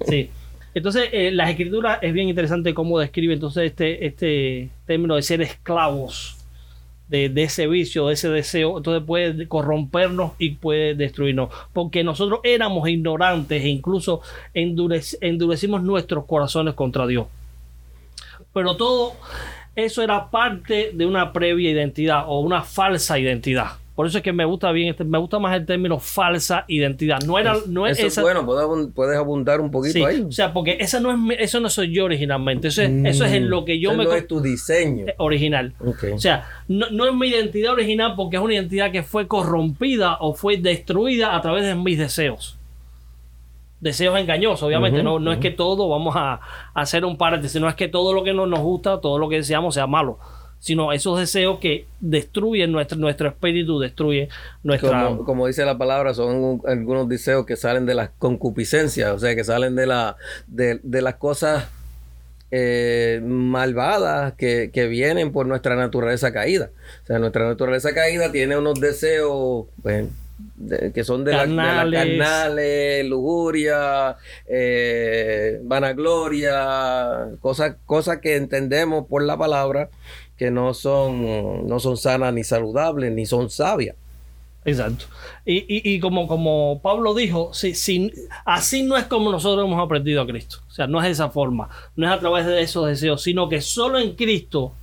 sí. 0.09 0.31
Entonces, 0.75 1.11
eh, 1.13 1.31
las 1.33 1.51
escrituras 1.51 1.99
es 2.03 2.13
bien 2.13 2.29
interesante 2.29 2.73
cómo 2.75 2.99
describe 2.99 3.35
entonces 3.35 3.65
este, 3.65 4.07
este 4.07 4.71
término 4.87 5.17
de 5.17 5.23
ser 5.23 5.43
esclavos 5.43 6.39
de, 7.13 7.43
ese 7.43 7.67
vicio, 7.67 8.07
de 8.07 8.15
ese 8.15 8.31
deseo. 8.31 8.79
Entonces 8.79 9.05
puede 9.07 9.47
corrompernos 9.47 10.33
y 10.39 10.51
puede 10.51 10.95
destruirnos. 10.95 11.51
Porque 11.73 12.03
nosotros 12.03 12.41
éramos 12.43 12.89
ignorantes 12.89 13.63
e 13.63 13.69
incluso 13.69 14.23
endurecimos 14.55 15.83
nuestros 15.83 16.25
corazones 16.25 16.75
contra 16.75 17.07
Dios. 17.07 17.27
Pero 18.55 18.77
todo 18.77 19.13
eso 19.77 20.03
era 20.03 20.31
parte 20.31 20.93
de 20.95 21.07
una 21.07 21.33
previa 21.33 21.71
identidad 21.71 22.25
o 22.27 22.41
una 22.41 22.63
falsa 22.63 23.19
identidad. 23.19 23.82
Por 23.95 24.07
eso 24.07 24.19
es 24.19 24.25
que 24.25 24.33
me 24.33 24.47
gusta 24.47 24.73
bien, 24.73 24.89
este, 24.89 25.05
me 25.05 25.19
gusta 25.19 25.39
más 25.39 25.55
el 25.55 25.67
término 25.67 25.99
falsa 25.99 26.65
identidad. 26.67 27.21
No 27.27 27.39
era, 27.39 27.57
no 27.67 27.87
es 27.87 27.99
eso 27.99 28.23
bueno, 28.23 28.47
puedes, 28.95 29.19
abundar 29.19 29.61
un 29.61 29.71
poquito 29.71 30.07
ahí. 30.07 30.23
O 30.23 30.33
sea, 30.33 30.55
porque 30.55 30.79
esa 30.81 30.99
no 30.99 31.11
es, 31.11 31.39
eso 31.39 31.61
no 31.61 31.69
soy 31.69 31.93
yo 31.93 32.07
originalmente. 32.07 32.69
Eso 32.69 32.81
es, 32.81 32.91
eso 33.05 33.27
es 33.27 33.33
en 33.33 33.51
lo 33.51 33.67
que 33.67 33.79
yo 33.79 33.95
me. 33.95 34.05
No 34.05 34.15
es 34.15 34.27
tu 34.27 34.41
diseño 34.41 35.09
eh, 35.09 35.15
original. 35.19 35.75
O 35.79 36.19
sea, 36.19 36.49
no, 36.69 36.89
no, 36.91 37.07
es 37.07 37.15
mi 37.15 37.29
identidad 37.29 37.73
original 37.73 38.15
porque 38.17 38.37
es 38.37 38.43
una 38.43 38.55
identidad 38.55 38.91
que 38.91 39.03
fue 39.03 39.29
corrompida 39.29 40.17
o 40.21 40.33
fue 40.33 40.57
destruida 40.57 41.37
a 41.37 41.43
través 41.43 41.65
de 41.65 41.75
mis 41.75 41.99
deseos. 41.99 42.57
deseos 43.81 44.19
engañosos, 44.19 44.63
obviamente. 44.63 45.03
no, 45.03 45.19
no 45.19 45.33
es 45.33 45.39
que 45.39 45.51
todo, 45.51 45.91
vamos 45.91 46.15
a, 46.17 46.41
hacer 46.73 47.05
un 47.05 47.19
paréntesis, 47.19 47.61
no 47.61 47.69
es 47.69 47.75
que 47.75 47.89
todo 47.89 48.15
lo 48.15 48.25
que 48.25 48.33
no 48.33 48.47
nos 48.47 48.61
gusta, 48.61 49.03
todo 49.03 49.19
lo 49.19 49.29
que 49.29 49.37
deseamos 49.37 49.75
sea 49.75 49.87
malo 49.87 50.19
sino 50.63 50.93
esos 50.93 51.19
deseos 51.19 51.59
que 51.59 51.87
destruyen 51.99 52.71
nuestro, 52.71 52.97
nuestro 52.97 53.29
espíritu, 53.29 53.81
destruyen 53.81 54.29
nuestra... 54.63 55.07
Como, 55.09 55.25
como, 55.25 55.47
dice 55.49 55.65
la 55.65 55.77
palabra, 55.77 56.15
son 56.15 56.63
algunos 56.65 57.09
deseos 57.09 57.45
que 57.45 57.57
salen 57.57 57.85
de 57.85 57.95
las 57.95 58.11
concupiscencias, 58.11 59.11
o 59.11 59.19
sea, 59.19 59.35
que 59.35 59.43
salen 59.43 59.75
de, 59.75 59.87
la, 59.89 60.17
de, 60.47 60.79
de 60.85 61.03
las 61.03 61.17
cosas 61.17 61.69
eh, 62.53 63.21
malvadas 63.25 64.35
que, 64.35 64.71
que, 64.73 64.87
vienen 64.87 65.33
por 65.33 65.47
nuestra 65.47 65.75
naturaleza 65.75 66.33
caída. 66.33 66.71
O 67.03 67.07
sea, 67.09 67.19
nuestra 67.19 67.45
naturaleza 67.45 67.93
caída 67.93 68.31
tiene 68.31 68.57
unos 68.57 68.81
deseos... 68.81 69.67
Pues, 69.83 70.07
que 70.95 71.05
son 71.05 71.25
de, 71.25 71.33
La, 71.33 71.85
de 71.85 71.93
carnales, 71.93 73.07
lujuria, 73.07 74.17
eh, 74.47 75.61
vanagloria, 75.63 77.29
cosas, 77.41 77.77
cosas 77.87 78.19
que 78.19 78.37
entendemos 78.37 79.07
por 79.07 79.23
la 79.23 79.37
palabra 79.37 79.91
que 80.37 80.51
no 80.51 80.75
son, 80.75 81.67
no 81.67 81.79
son 81.79 81.97
sanas 81.97 82.33
ni 82.35 82.45
saludables, 82.45 83.13
ni 83.13 83.27
son 83.27 83.51
sabias. 83.51 83.97
Exacto. 84.65 85.07
Y, 85.45 85.65
y, 85.67 85.99
como, 85.99 86.29
como 86.29 86.81
Pablo 86.83 87.15
dijo, 87.15 87.53
si, 87.53 87.75
si, 87.75 88.13
así 88.45 88.83
no 88.85 88.97
es 88.97 89.05
como 89.07 89.33
nosotros 89.33 89.67
hemos 89.67 89.85
aprendido 89.85 90.23
a 90.23 90.27
Cristo. 90.27 90.59
O 90.69 90.71
sea, 90.71 90.87
no 90.87 90.99
es 91.01 91.07
de 91.07 91.11
esa 91.11 91.31
forma, 91.31 91.69
no 91.97 92.07
es 92.07 92.13
a 92.13 92.21
través 92.21 92.47
de 92.47 92.63
esos 92.63 92.87
deseos, 92.87 93.23
sino 93.23 93.49
que 93.49 93.61
solo 93.61 93.99
en 93.99 94.15
Cristo, 94.15 94.61
o 94.63 94.75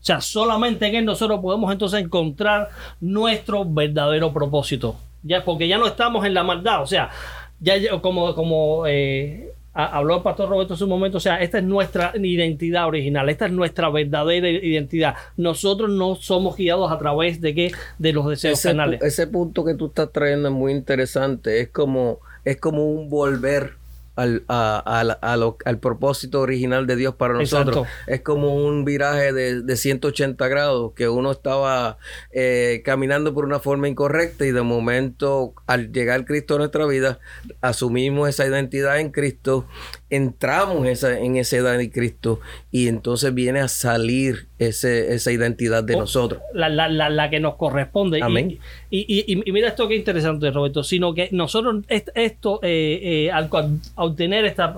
sea, 0.00 0.20
solamente 0.20 0.86
en 0.86 0.94
Él 0.94 1.04
nosotros 1.04 1.40
podemos 1.40 1.72
entonces 1.72 2.00
encontrar 2.00 2.70
nuestro 3.00 3.64
verdadero 3.64 4.32
propósito. 4.32 4.96
Ya, 5.24 5.44
porque 5.44 5.66
ya 5.66 5.78
no 5.78 5.88
estamos 5.88 6.24
en 6.24 6.34
la 6.34 6.44
maldad, 6.44 6.82
o 6.82 6.86
sea, 6.86 7.10
ya 7.58 8.00
como, 8.00 8.32
como 8.36 8.86
eh, 8.86 9.54
habló 9.76 10.16
el 10.16 10.22
pastor 10.22 10.48
Roberto 10.48 10.74
en 10.74 10.78
su 10.78 10.86
momento, 10.86 11.18
o 11.18 11.20
sea, 11.20 11.40
esta 11.42 11.58
es 11.58 11.64
nuestra 11.64 12.12
identidad 12.16 12.86
original, 12.86 13.28
esta 13.28 13.46
es 13.46 13.52
nuestra 13.52 13.90
verdadera 13.90 14.48
identidad. 14.48 15.14
Nosotros 15.36 15.90
no 15.90 16.14
somos 16.16 16.56
guiados 16.56 16.90
a 16.90 16.98
través 16.98 17.40
de 17.40 17.54
qué, 17.54 17.72
de 17.98 18.12
los 18.12 18.26
deseos 18.26 18.58
ese, 18.58 18.70
canales. 18.70 19.02
Ese 19.02 19.26
punto 19.26 19.64
que 19.64 19.74
tú 19.74 19.86
estás 19.86 20.10
trayendo 20.12 20.48
es 20.48 20.54
muy 20.54 20.72
interesante, 20.72 21.60
es 21.60 21.68
como, 21.68 22.20
es 22.44 22.58
como 22.58 22.90
un 22.90 23.10
volver 23.10 23.74
al, 24.16 24.44
al 24.48 25.78
propósito 25.78 26.40
original 26.40 26.86
de 26.86 26.96
Dios 26.96 27.14
para 27.14 27.34
nosotros. 27.34 27.86
Es 28.06 28.22
como 28.22 28.56
un 28.56 28.84
viraje 28.84 29.32
de, 29.32 29.62
de 29.62 29.76
180 29.76 30.48
grados, 30.48 30.92
que 30.94 31.08
uno 31.08 31.30
estaba 31.30 31.98
eh, 32.32 32.82
caminando 32.84 33.34
por 33.34 33.44
una 33.44 33.60
forma 33.60 33.88
incorrecta 33.88 34.46
y 34.46 34.52
de 34.52 34.62
momento 34.62 35.54
al 35.66 35.92
llegar 35.92 36.24
Cristo 36.24 36.54
a 36.54 36.58
nuestra 36.58 36.86
vida, 36.86 37.18
asumimos 37.60 38.28
esa 38.28 38.46
identidad 38.46 38.98
en 38.98 39.10
Cristo 39.10 39.66
entramos 40.10 40.86
esa, 40.86 41.18
en 41.18 41.36
esa 41.36 41.56
edad 41.56 41.78
de 41.78 41.90
Cristo 41.90 42.40
y 42.70 42.88
entonces 42.88 43.34
viene 43.34 43.60
a 43.60 43.68
salir 43.68 44.48
ese, 44.58 45.14
esa 45.14 45.32
identidad 45.32 45.84
de 45.84 45.96
nosotros. 45.96 46.40
La, 46.54 46.68
la, 46.68 46.88
la, 46.88 47.30
que 47.30 47.40
nos 47.40 47.56
corresponde. 47.56 48.20
Amén. 48.22 48.58
Y, 48.90 49.24
y, 49.26 49.52
mira 49.52 49.68
esto 49.68 49.88
que 49.88 49.96
interesante, 49.96 50.50
Roberto, 50.50 50.82
sino 50.82 51.14
que 51.14 51.28
nosotros, 51.32 51.84
esto, 51.88 52.60
eh, 52.62 53.00
eh, 53.02 53.30
al, 53.30 53.50
obtener 53.96 54.44
esta 54.44 54.74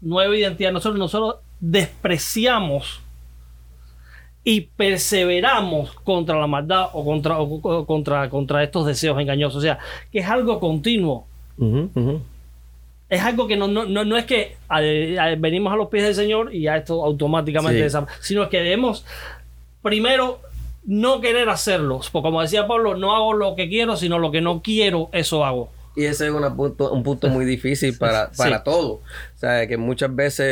nueva 0.00 0.36
identidad, 0.36 0.72
nosotros, 0.72 0.98
nosotros 0.98 1.36
despreciamos 1.60 3.00
y 4.44 4.62
perseveramos 4.62 5.92
contra 5.92 6.38
la 6.38 6.46
maldad 6.46 6.88
o 6.92 7.04
contra, 7.04 7.36
contra, 7.86 8.28
contra 8.28 8.62
estos 8.62 8.86
deseos 8.86 9.18
engañosos. 9.20 9.58
O 9.58 9.62
sea, 9.62 9.78
que 10.10 10.18
es 10.18 10.28
algo 10.28 10.58
continuo 10.58 11.26
es 13.12 13.22
algo 13.22 13.46
que 13.46 13.58
no, 13.58 13.68
no, 13.68 13.84
no, 13.84 14.16
es 14.16 14.24
que 14.24 14.56
venimos 15.36 15.70
a 15.70 15.76
los 15.76 15.88
pies 15.88 16.02
del 16.02 16.14
Señor 16.14 16.54
y 16.54 16.62
ya 16.62 16.78
esto 16.78 17.04
automáticamente 17.04 17.86
sino 18.20 18.48
que 18.48 18.60
debemos 18.60 19.04
primero 19.82 20.40
no 20.86 21.20
querer 21.20 21.50
hacerlo. 21.50 22.00
Porque 22.10 22.26
como 22.26 22.40
decía 22.40 22.66
Pablo, 22.66 22.96
no 22.96 23.14
hago 23.14 23.34
lo 23.34 23.54
que 23.54 23.68
quiero, 23.68 23.98
sino 23.98 24.18
lo 24.18 24.30
que 24.30 24.40
no 24.40 24.62
quiero, 24.62 25.10
eso 25.12 25.44
hago. 25.44 25.68
Y 25.94 26.04
ese 26.04 26.26
es 26.26 26.32
punto, 26.56 26.92
un 26.92 27.02
punto 27.02 27.28
muy 27.28 27.44
difícil 27.44 27.96
para, 27.98 28.30
para 28.36 28.62
todo. 28.64 28.94
O 28.94 29.02
sea, 29.36 29.66
que 29.66 29.76
muchas 29.76 30.14
veces 30.14 30.46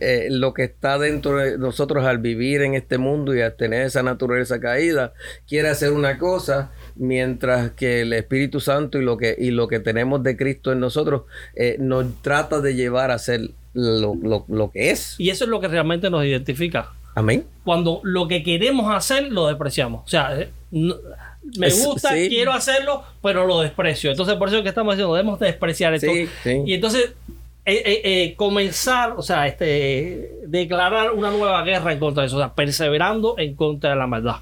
eh, 0.00 0.28
lo 0.30 0.52
que 0.52 0.64
está 0.64 0.98
dentro 0.98 1.36
de 1.36 1.58
nosotros 1.58 2.04
al 2.04 2.18
vivir 2.18 2.62
en 2.62 2.74
este 2.74 2.98
mundo 2.98 3.34
y 3.34 3.40
al 3.40 3.54
tener 3.54 3.82
esa 3.82 4.02
naturaleza 4.02 4.60
caída, 4.60 5.12
quiere 5.46 5.68
hacer 5.68 5.92
una 5.92 6.18
cosa, 6.18 6.72
mientras 6.96 7.72
que 7.72 8.02
el 8.02 8.12
Espíritu 8.12 8.60
Santo 8.60 8.98
y 8.98 9.04
lo 9.04 9.16
que, 9.16 9.36
y 9.38 9.50
lo 9.50 9.68
que 9.68 9.80
tenemos 9.80 10.22
de 10.22 10.36
Cristo 10.36 10.72
en 10.72 10.80
nosotros 10.80 11.22
eh, 11.54 11.76
nos 11.78 12.06
trata 12.22 12.60
de 12.60 12.74
llevar 12.74 13.10
a 13.10 13.14
hacer 13.14 13.50
lo, 13.74 14.14
lo 14.48 14.70
que 14.70 14.90
es. 14.90 15.14
Y 15.18 15.30
eso 15.30 15.44
es 15.44 15.50
lo 15.50 15.60
que 15.60 15.68
realmente 15.68 16.10
nos 16.10 16.24
identifica. 16.24 16.92
Amén. 17.14 17.46
Cuando 17.64 18.00
lo 18.02 18.26
que 18.26 18.42
queremos 18.42 18.94
hacer 18.94 19.30
lo 19.30 19.46
despreciamos. 19.46 20.02
O 20.04 20.08
sea, 20.08 20.40
eh, 20.40 20.50
me 21.58 21.70
gusta, 21.70 22.10
quiero 22.10 22.52
hacerlo, 22.52 23.02
pero 23.22 23.46
lo 23.46 23.60
desprecio. 23.60 24.10
Entonces, 24.10 24.36
por 24.36 24.48
eso 24.48 24.58
es 24.58 24.62
que 24.62 24.68
estamos 24.70 24.94
diciendo, 24.94 25.14
debemos 25.14 25.38
despreciar 25.38 25.94
esto. 25.94 26.10
Y 26.10 26.74
entonces, 26.74 27.12
eh, 27.66 27.82
eh, 27.86 28.00
eh, 28.04 28.34
comenzar, 28.36 29.14
o 29.16 29.22
sea, 29.22 29.46
este, 29.46 30.32
declarar 30.46 31.12
una 31.12 31.30
nueva 31.30 31.62
guerra 31.62 31.92
en 31.92 31.98
contra 31.98 32.22
de 32.22 32.26
eso, 32.26 32.36
o 32.36 32.40
sea, 32.40 32.52
perseverando 32.52 33.36
en 33.38 33.54
contra 33.54 33.90
de 33.90 33.96
la 33.96 34.06
maldad. 34.06 34.36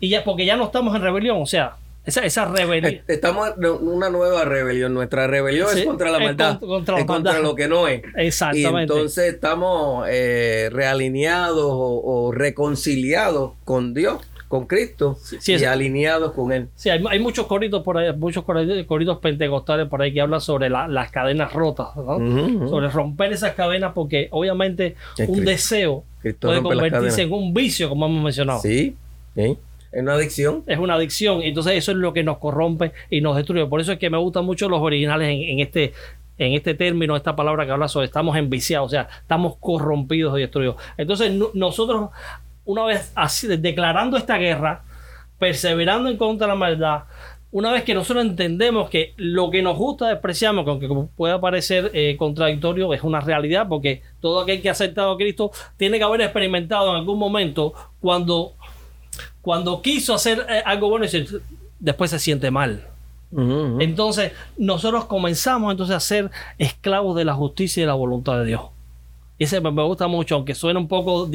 Y 0.00 0.08
ya, 0.08 0.24
porque 0.24 0.44
ya 0.44 0.56
no 0.56 0.64
estamos 0.64 0.94
en 0.94 1.02
rebelión, 1.02 1.42
o 1.42 1.46
sea, 1.46 1.76
esa, 2.04 2.24
esa 2.24 2.44
rebelión. 2.44 3.02
Estamos 3.08 3.50
en 3.56 3.66
una 3.66 4.08
nueva 4.10 4.44
rebelión. 4.44 4.94
Nuestra 4.94 5.26
rebelión 5.26 5.76
es 5.76 5.84
contra 5.84 6.10
la 6.10 6.20
maldad. 6.20 6.60
contra, 6.60 7.04
contra 7.04 7.40
lo 7.40 7.56
que 7.56 7.66
no 7.66 7.88
es. 7.88 8.02
Exactamente. 8.16 8.92
Y 8.92 8.96
entonces 8.96 9.34
estamos 9.34 10.06
realineados 10.06 11.66
o 11.68 12.32
reconciliados 12.32 13.52
con 13.64 13.94
Dios 13.94 14.20
con 14.48 14.66
Cristo 14.66 15.18
y 15.46 15.64
alineados 15.64 16.32
con 16.32 16.52
Él. 16.52 16.68
Sí, 16.76 16.90
hay, 16.90 17.18
muchos 17.18 17.46
corridos 17.46 17.82
por 17.82 17.98
ahí, 17.98 18.12
muchos 18.12 18.44
corridos 18.44 19.18
pentecostales 19.18 19.88
por 19.88 20.02
ahí 20.02 20.12
que 20.12 20.20
hablan 20.20 20.40
sobre 20.40 20.70
las 20.70 21.10
cadenas 21.10 21.52
rotas, 21.52 21.88
sobre 21.94 22.88
romper 22.88 23.32
esas 23.32 23.54
cadenas, 23.54 23.92
porque 23.94 24.28
obviamente 24.30 24.96
un 25.26 25.44
deseo 25.44 26.04
puede 26.40 26.62
convertirse 26.62 27.22
en 27.22 27.32
un 27.32 27.52
vicio, 27.52 27.88
como 27.88 28.06
hemos 28.06 28.22
mencionado. 28.22 28.60
Sí, 28.60 28.94
sí. 29.34 29.58
Es 29.92 30.02
una 30.02 30.14
adicción. 30.14 30.62
Es 30.66 30.78
una 30.78 30.94
adicción. 30.94 31.42
Entonces 31.42 31.74
eso 31.74 31.92
es 31.92 31.96
lo 31.96 32.12
que 32.12 32.22
nos 32.22 32.38
corrompe 32.38 32.92
y 33.08 33.20
nos 33.20 33.36
destruye. 33.36 33.64
Por 33.66 33.80
eso 33.80 33.92
es 33.92 33.98
que 33.98 34.10
me 34.10 34.18
gustan 34.18 34.44
mucho 34.44 34.68
los 34.68 34.80
originales 34.80 35.28
en, 35.28 35.60
este 35.60 35.94
en 36.38 36.52
este 36.52 36.74
término, 36.74 37.16
esta 37.16 37.34
palabra 37.34 37.64
que 37.64 37.72
habla 37.72 37.88
sobre 37.88 38.04
estamos 38.04 38.36
enviciados, 38.36 38.88
o 38.88 38.90
sea, 38.90 39.08
estamos 39.22 39.56
corrompidos 39.58 40.36
y 40.36 40.42
destruidos. 40.42 40.76
Entonces, 40.98 41.32
nosotros 41.54 42.10
una 42.66 42.84
vez 42.84 43.12
así, 43.14 43.46
declarando 43.46 44.16
esta 44.16 44.36
guerra, 44.36 44.82
perseverando 45.38 46.10
en 46.10 46.16
contra 46.18 46.46
de 46.46 46.52
la 46.52 46.58
maldad, 46.58 47.02
una 47.52 47.72
vez 47.72 47.84
que 47.84 47.94
nosotros 47.94 48.26
entendemos 48.26 48.90
que 48.90 49.14
lo 49.16 49.50
que 49.50 49.62
nos 49.62 49.78
gusta 49.78 50.08
despreciamos, 50.08 50.66
aunque 50.68 50.88
pueda 51.16 51.40
parecer 51.40 51.90
eh, 51.94 52.16
contradictorio, 52.18 52.92
es 52.92 53.02
una 53.02 53.20
realidad, 53.20 53.66
porque 53.66 54.02
todo 54.20 54.40
aquel 54.40 54.60
que 54.60 54.68
ha 54.68 54.72
aceptado 54.72 55.12
a 55.12 55.16
Cristo 55.16 55.50
tiene 55.76 55.96
que 55.96 56.04
haber 56.04 56.20
experimentado 56.20 56.90
en 56.90 56.96
algún 56.96 57.18
momento 57.18 57.72
cuando, 58.00 58.52
cuando 59.40 59.80
quiso 59.80 60.12
hacer 60.12 60.44
eh, 60.50 60.62
algo 60.66 60.90
bueno 60.90 61.06
y 61.06 61.26
después 61.78 62.10
se 62.10 62.18
siente 62.18 62.50
mal. 62.50 62.88
Entonces, 63.80 64.32
nosotros 64.56 65.06
comenzamos 65.06 65.70
entonces 65.70 65.96
a 65.96 66.00
ser 66.00 66.30
esclavos 66.58 67.16
de 67.16 67.24
la 67.24 67.34
justicia 67.34 67.80
y 67.80 67.82
de 67.82 67.86
la 67.88 67.94
voluntad 67.94 68.38
de 68.38 68.46
Dios. 68.46 68.62
Y 69.38 69.44
ese 69.44 69.60
me 69.60 69.82
gusta 69.82 70.06
mucho, 70.08 70.36
aunque 70.36 70.54
suene 70.54 70.78
un 70.78 70.88
poco 70.88 71.26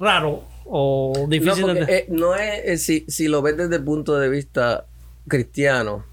raro 0.00 0.42
o 0.64 1.26
difícil 1.28 1.66
no, 1.66 1.74
de... 1.74 1.80
Eh, 1.82 2.06
no 2.08 2.34
es, 2.34 2.64
eh, 2.64 2.78
si, 2.78 3.04
si, 3.08 3.28
lo 3.28 3.42
ves 3.42 3.56
desde 3.56 3.76
el 3.76 3.84
punto 3.84 4.18
de 4.18 4.28
vista 4.28 4.86
cristiano, 5.28 6.04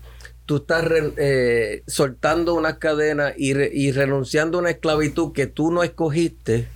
tú 0.45 0.58
estás 0.58 0.86
eh, 1.17 1.84
soltando 1.88 2.54
unas 2.54 2.78
cadenas 2.78 3.34
y, 3.38 3.52
y, 3.58 3.91
renunciando 3.91 4.58
a 4.58 4.62
una 4.62 4.71
esclavitud 4.71 5.32
que 5.32 5.47
tú 5.47 5.71
no 5.71 5.84
escogiste 5.84 6.67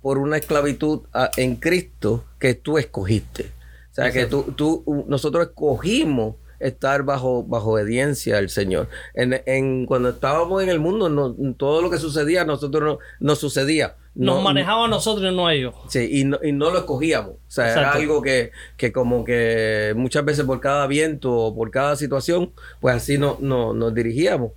por 0.00 0.18
una 0.18 0.36
esclavitud 0.36 1.02
en 1.36 1.56
Cristo 1.56 2.24
que 2.38 2.54
tú 2.54 2.78
escogiste. 2.78 3.50
O 3.90 3.94
sea, 3.94 4.10
que 4.10 4.26
tú, 4.26 4.52
tú, 4.56 5.04
nosotros 5.08 5.46
escogimos 5.46 6.34
estar 6.58 7.04
bajo, 7.04 7.42
bajo 7.44 7.72
obediencia 7.72 8.38
al 8.38 8.50
Señor. 8.50 8.88
En, 9.14 9.40
en, 9.46 9.86
cuando 9.86 10.10
estábamos 10.10 10.62
en 10.62 10.68
el 10.68 10.78
mundo, 10.78 11.08
no, 11.08 11.32
todo 11.54 11.80
lo 11.80 11.90
que 11.90 11.98
sucedía 11.98 12.42
a 12.42 12.44
nosotros 12.44 12.82
no, 12.82 12.98
no 13.20 13.34
sucedía. 13.34 13.96
Nos 14.14 14.42
manejaba 14.42 14.84
a 14.84 14.88
nosotros 14.88 15.32
y 15.32 15.34
no 15.34 15.46
a 15.46 15.54
ellos. 15.54 15.74
Sí, 15.88 16.08
y 16.10 16.24
no, 16.24 16.38
y 16.42 16.52
no 16.52 16.70
lo 16.70 16.78
escogíamos. 16.78 17.32
O 17.32 17.38
sea, 17.48 17.72
era 17.72 17.92
algo 17.92 18.22
que, 18.22 18.52
que, 18.76 18.92
como 18.92 19.24
que 19.24 19.92
muchas 19.96 20.24
veces 20.24 20.44
por 20.44 20.60
cada 20.60 20.86
viento 20.86 21.32
o 21.32 21.54
por 21.54 21.70
cada 21.70 21.96
situación, 21.96 22.52
pues 22.80 22.94
así 22.94 23.18
no, 23.18 23.38
no, 23.40 23.74
nos 23.74 23.92
dirigíamos. 23.92 24.52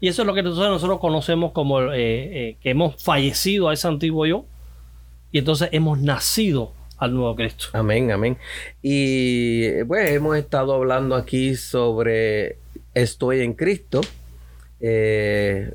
Y 0.00 0.08
eso 0.08 0.22
es 0.22 0.26
lo 0.26 0.34
que 0.34 0.42
nosotros, 0.42 0.70
nosotros 0.70 0.98
conocemos 0.98 1.52
como 1.52 1.80
eh, 1.92 1.94
eh, 1.94 2.56
que 2.60 2.70
hemos 2.70 3.02
fallecido 3.02 3.68
a 3.68 3.74
ese 3.74 3.86
antiguo 3.88 4.26
yo 4.26 4.44
y 5.32 5.38
entonces 5.38 5.68
hemos 5.72 5.98
nacido 5.98 6.72
al 6.98 7.14
nuevo 7.14 7.36
Cristo. 7.36 7.66
Amén, 7.72 8.10
amén. 8.10 8.38
Y 8.82 9.84
pues 9.84 10.10
hemos 10.10 10.36
estado 10.36 10.74
hablando 10.74 11.14
aquí 11.14 11.54
sobre 11.54 12.58
estoy 12.94 13.40
en 13.40 13.52
Cristo 13.52 14.00
eh, 14.80 15.72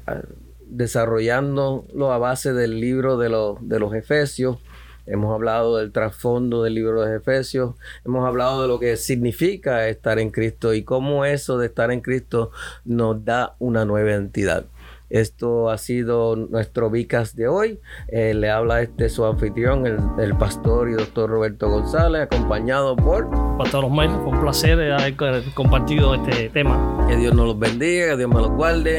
desarrollándolo 0.72 2.12
a 2.12 2.18
base 2.18 2.54
del 2.54 2.80
libro 2.80 3.18
de, 3.18 3.30
de 3.62 3.80
los 3.80 3.94
Efesios. 3.94 4.58
Hemos 5.06 5.34
hablado 5.34 5.78
del 5.78 5.92
trasfondo 5.92 6.64
del 6.64 6.76
libro 6.76 7.02
de 7.04 7.18
Efesios, 7.18 7.76
hemos 8.06 8.26
hablado 8.26 8.62
de 8.62 8.68
lo 8.68 8.80
que 8.80 8.98
significa 8.98 9.88
estar 9.88 10.20
en 10.20 10.30
Cristo 10.30 10.74
y 10.74 10.84
cómo 10.84 11.26
eso 11.26 11.58
de 11.58 11.66
estar 11.66 11.92
en 11.92 12.02
Cristo 12.02 12.52
nos 12.86 13.26
da 13.26 13.56
una 13.60 13.84
nueva 13.84 14.14
entidad. 14.14 14.66
Esto 15.12 15.70
ha 15.70 15.78
sido 15.78 16.38
nuestro 16.38 16.90
Vicas 16.90 17.36
de 17.36 17.50
hoy. 17.50 17.80
Eh, 18.08 18.34
le 18.34 18.50
habla 18.50 18.82
este 18.82 19.10
su 19.10 19.26
anfitrión, 19.26 19.86
el, 19.86 20.38
pastor 20.38 20.90
y 20.90 20.94
doctor 20.94 21.30
Roberto 21.30 21.70
González, 21.70 22.22
acompañado 22.22 22.96
por 22.96 23.30
Pastor 23.58 23.86
Osmel. 23.86 24.10
Fue 24.24 24.32
un 24.32 24.40
placer 24.40 24.80
haber 24.94 25.16
compartido 25.54 26.16
este 26.16 26.50
tema. 26.50 27.06
Que 27.10 27.18
Dios 27.18 27.36
nos 27.36 27.46
los 27.46 27.60
bendiga, 27.60 28.12
que 28.12 28.18
Dios 28.18 28.30
me 28.30 28.40
los 28.40 28.52
guarde. 28.52 28.98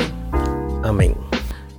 Amén. 0.84 1.31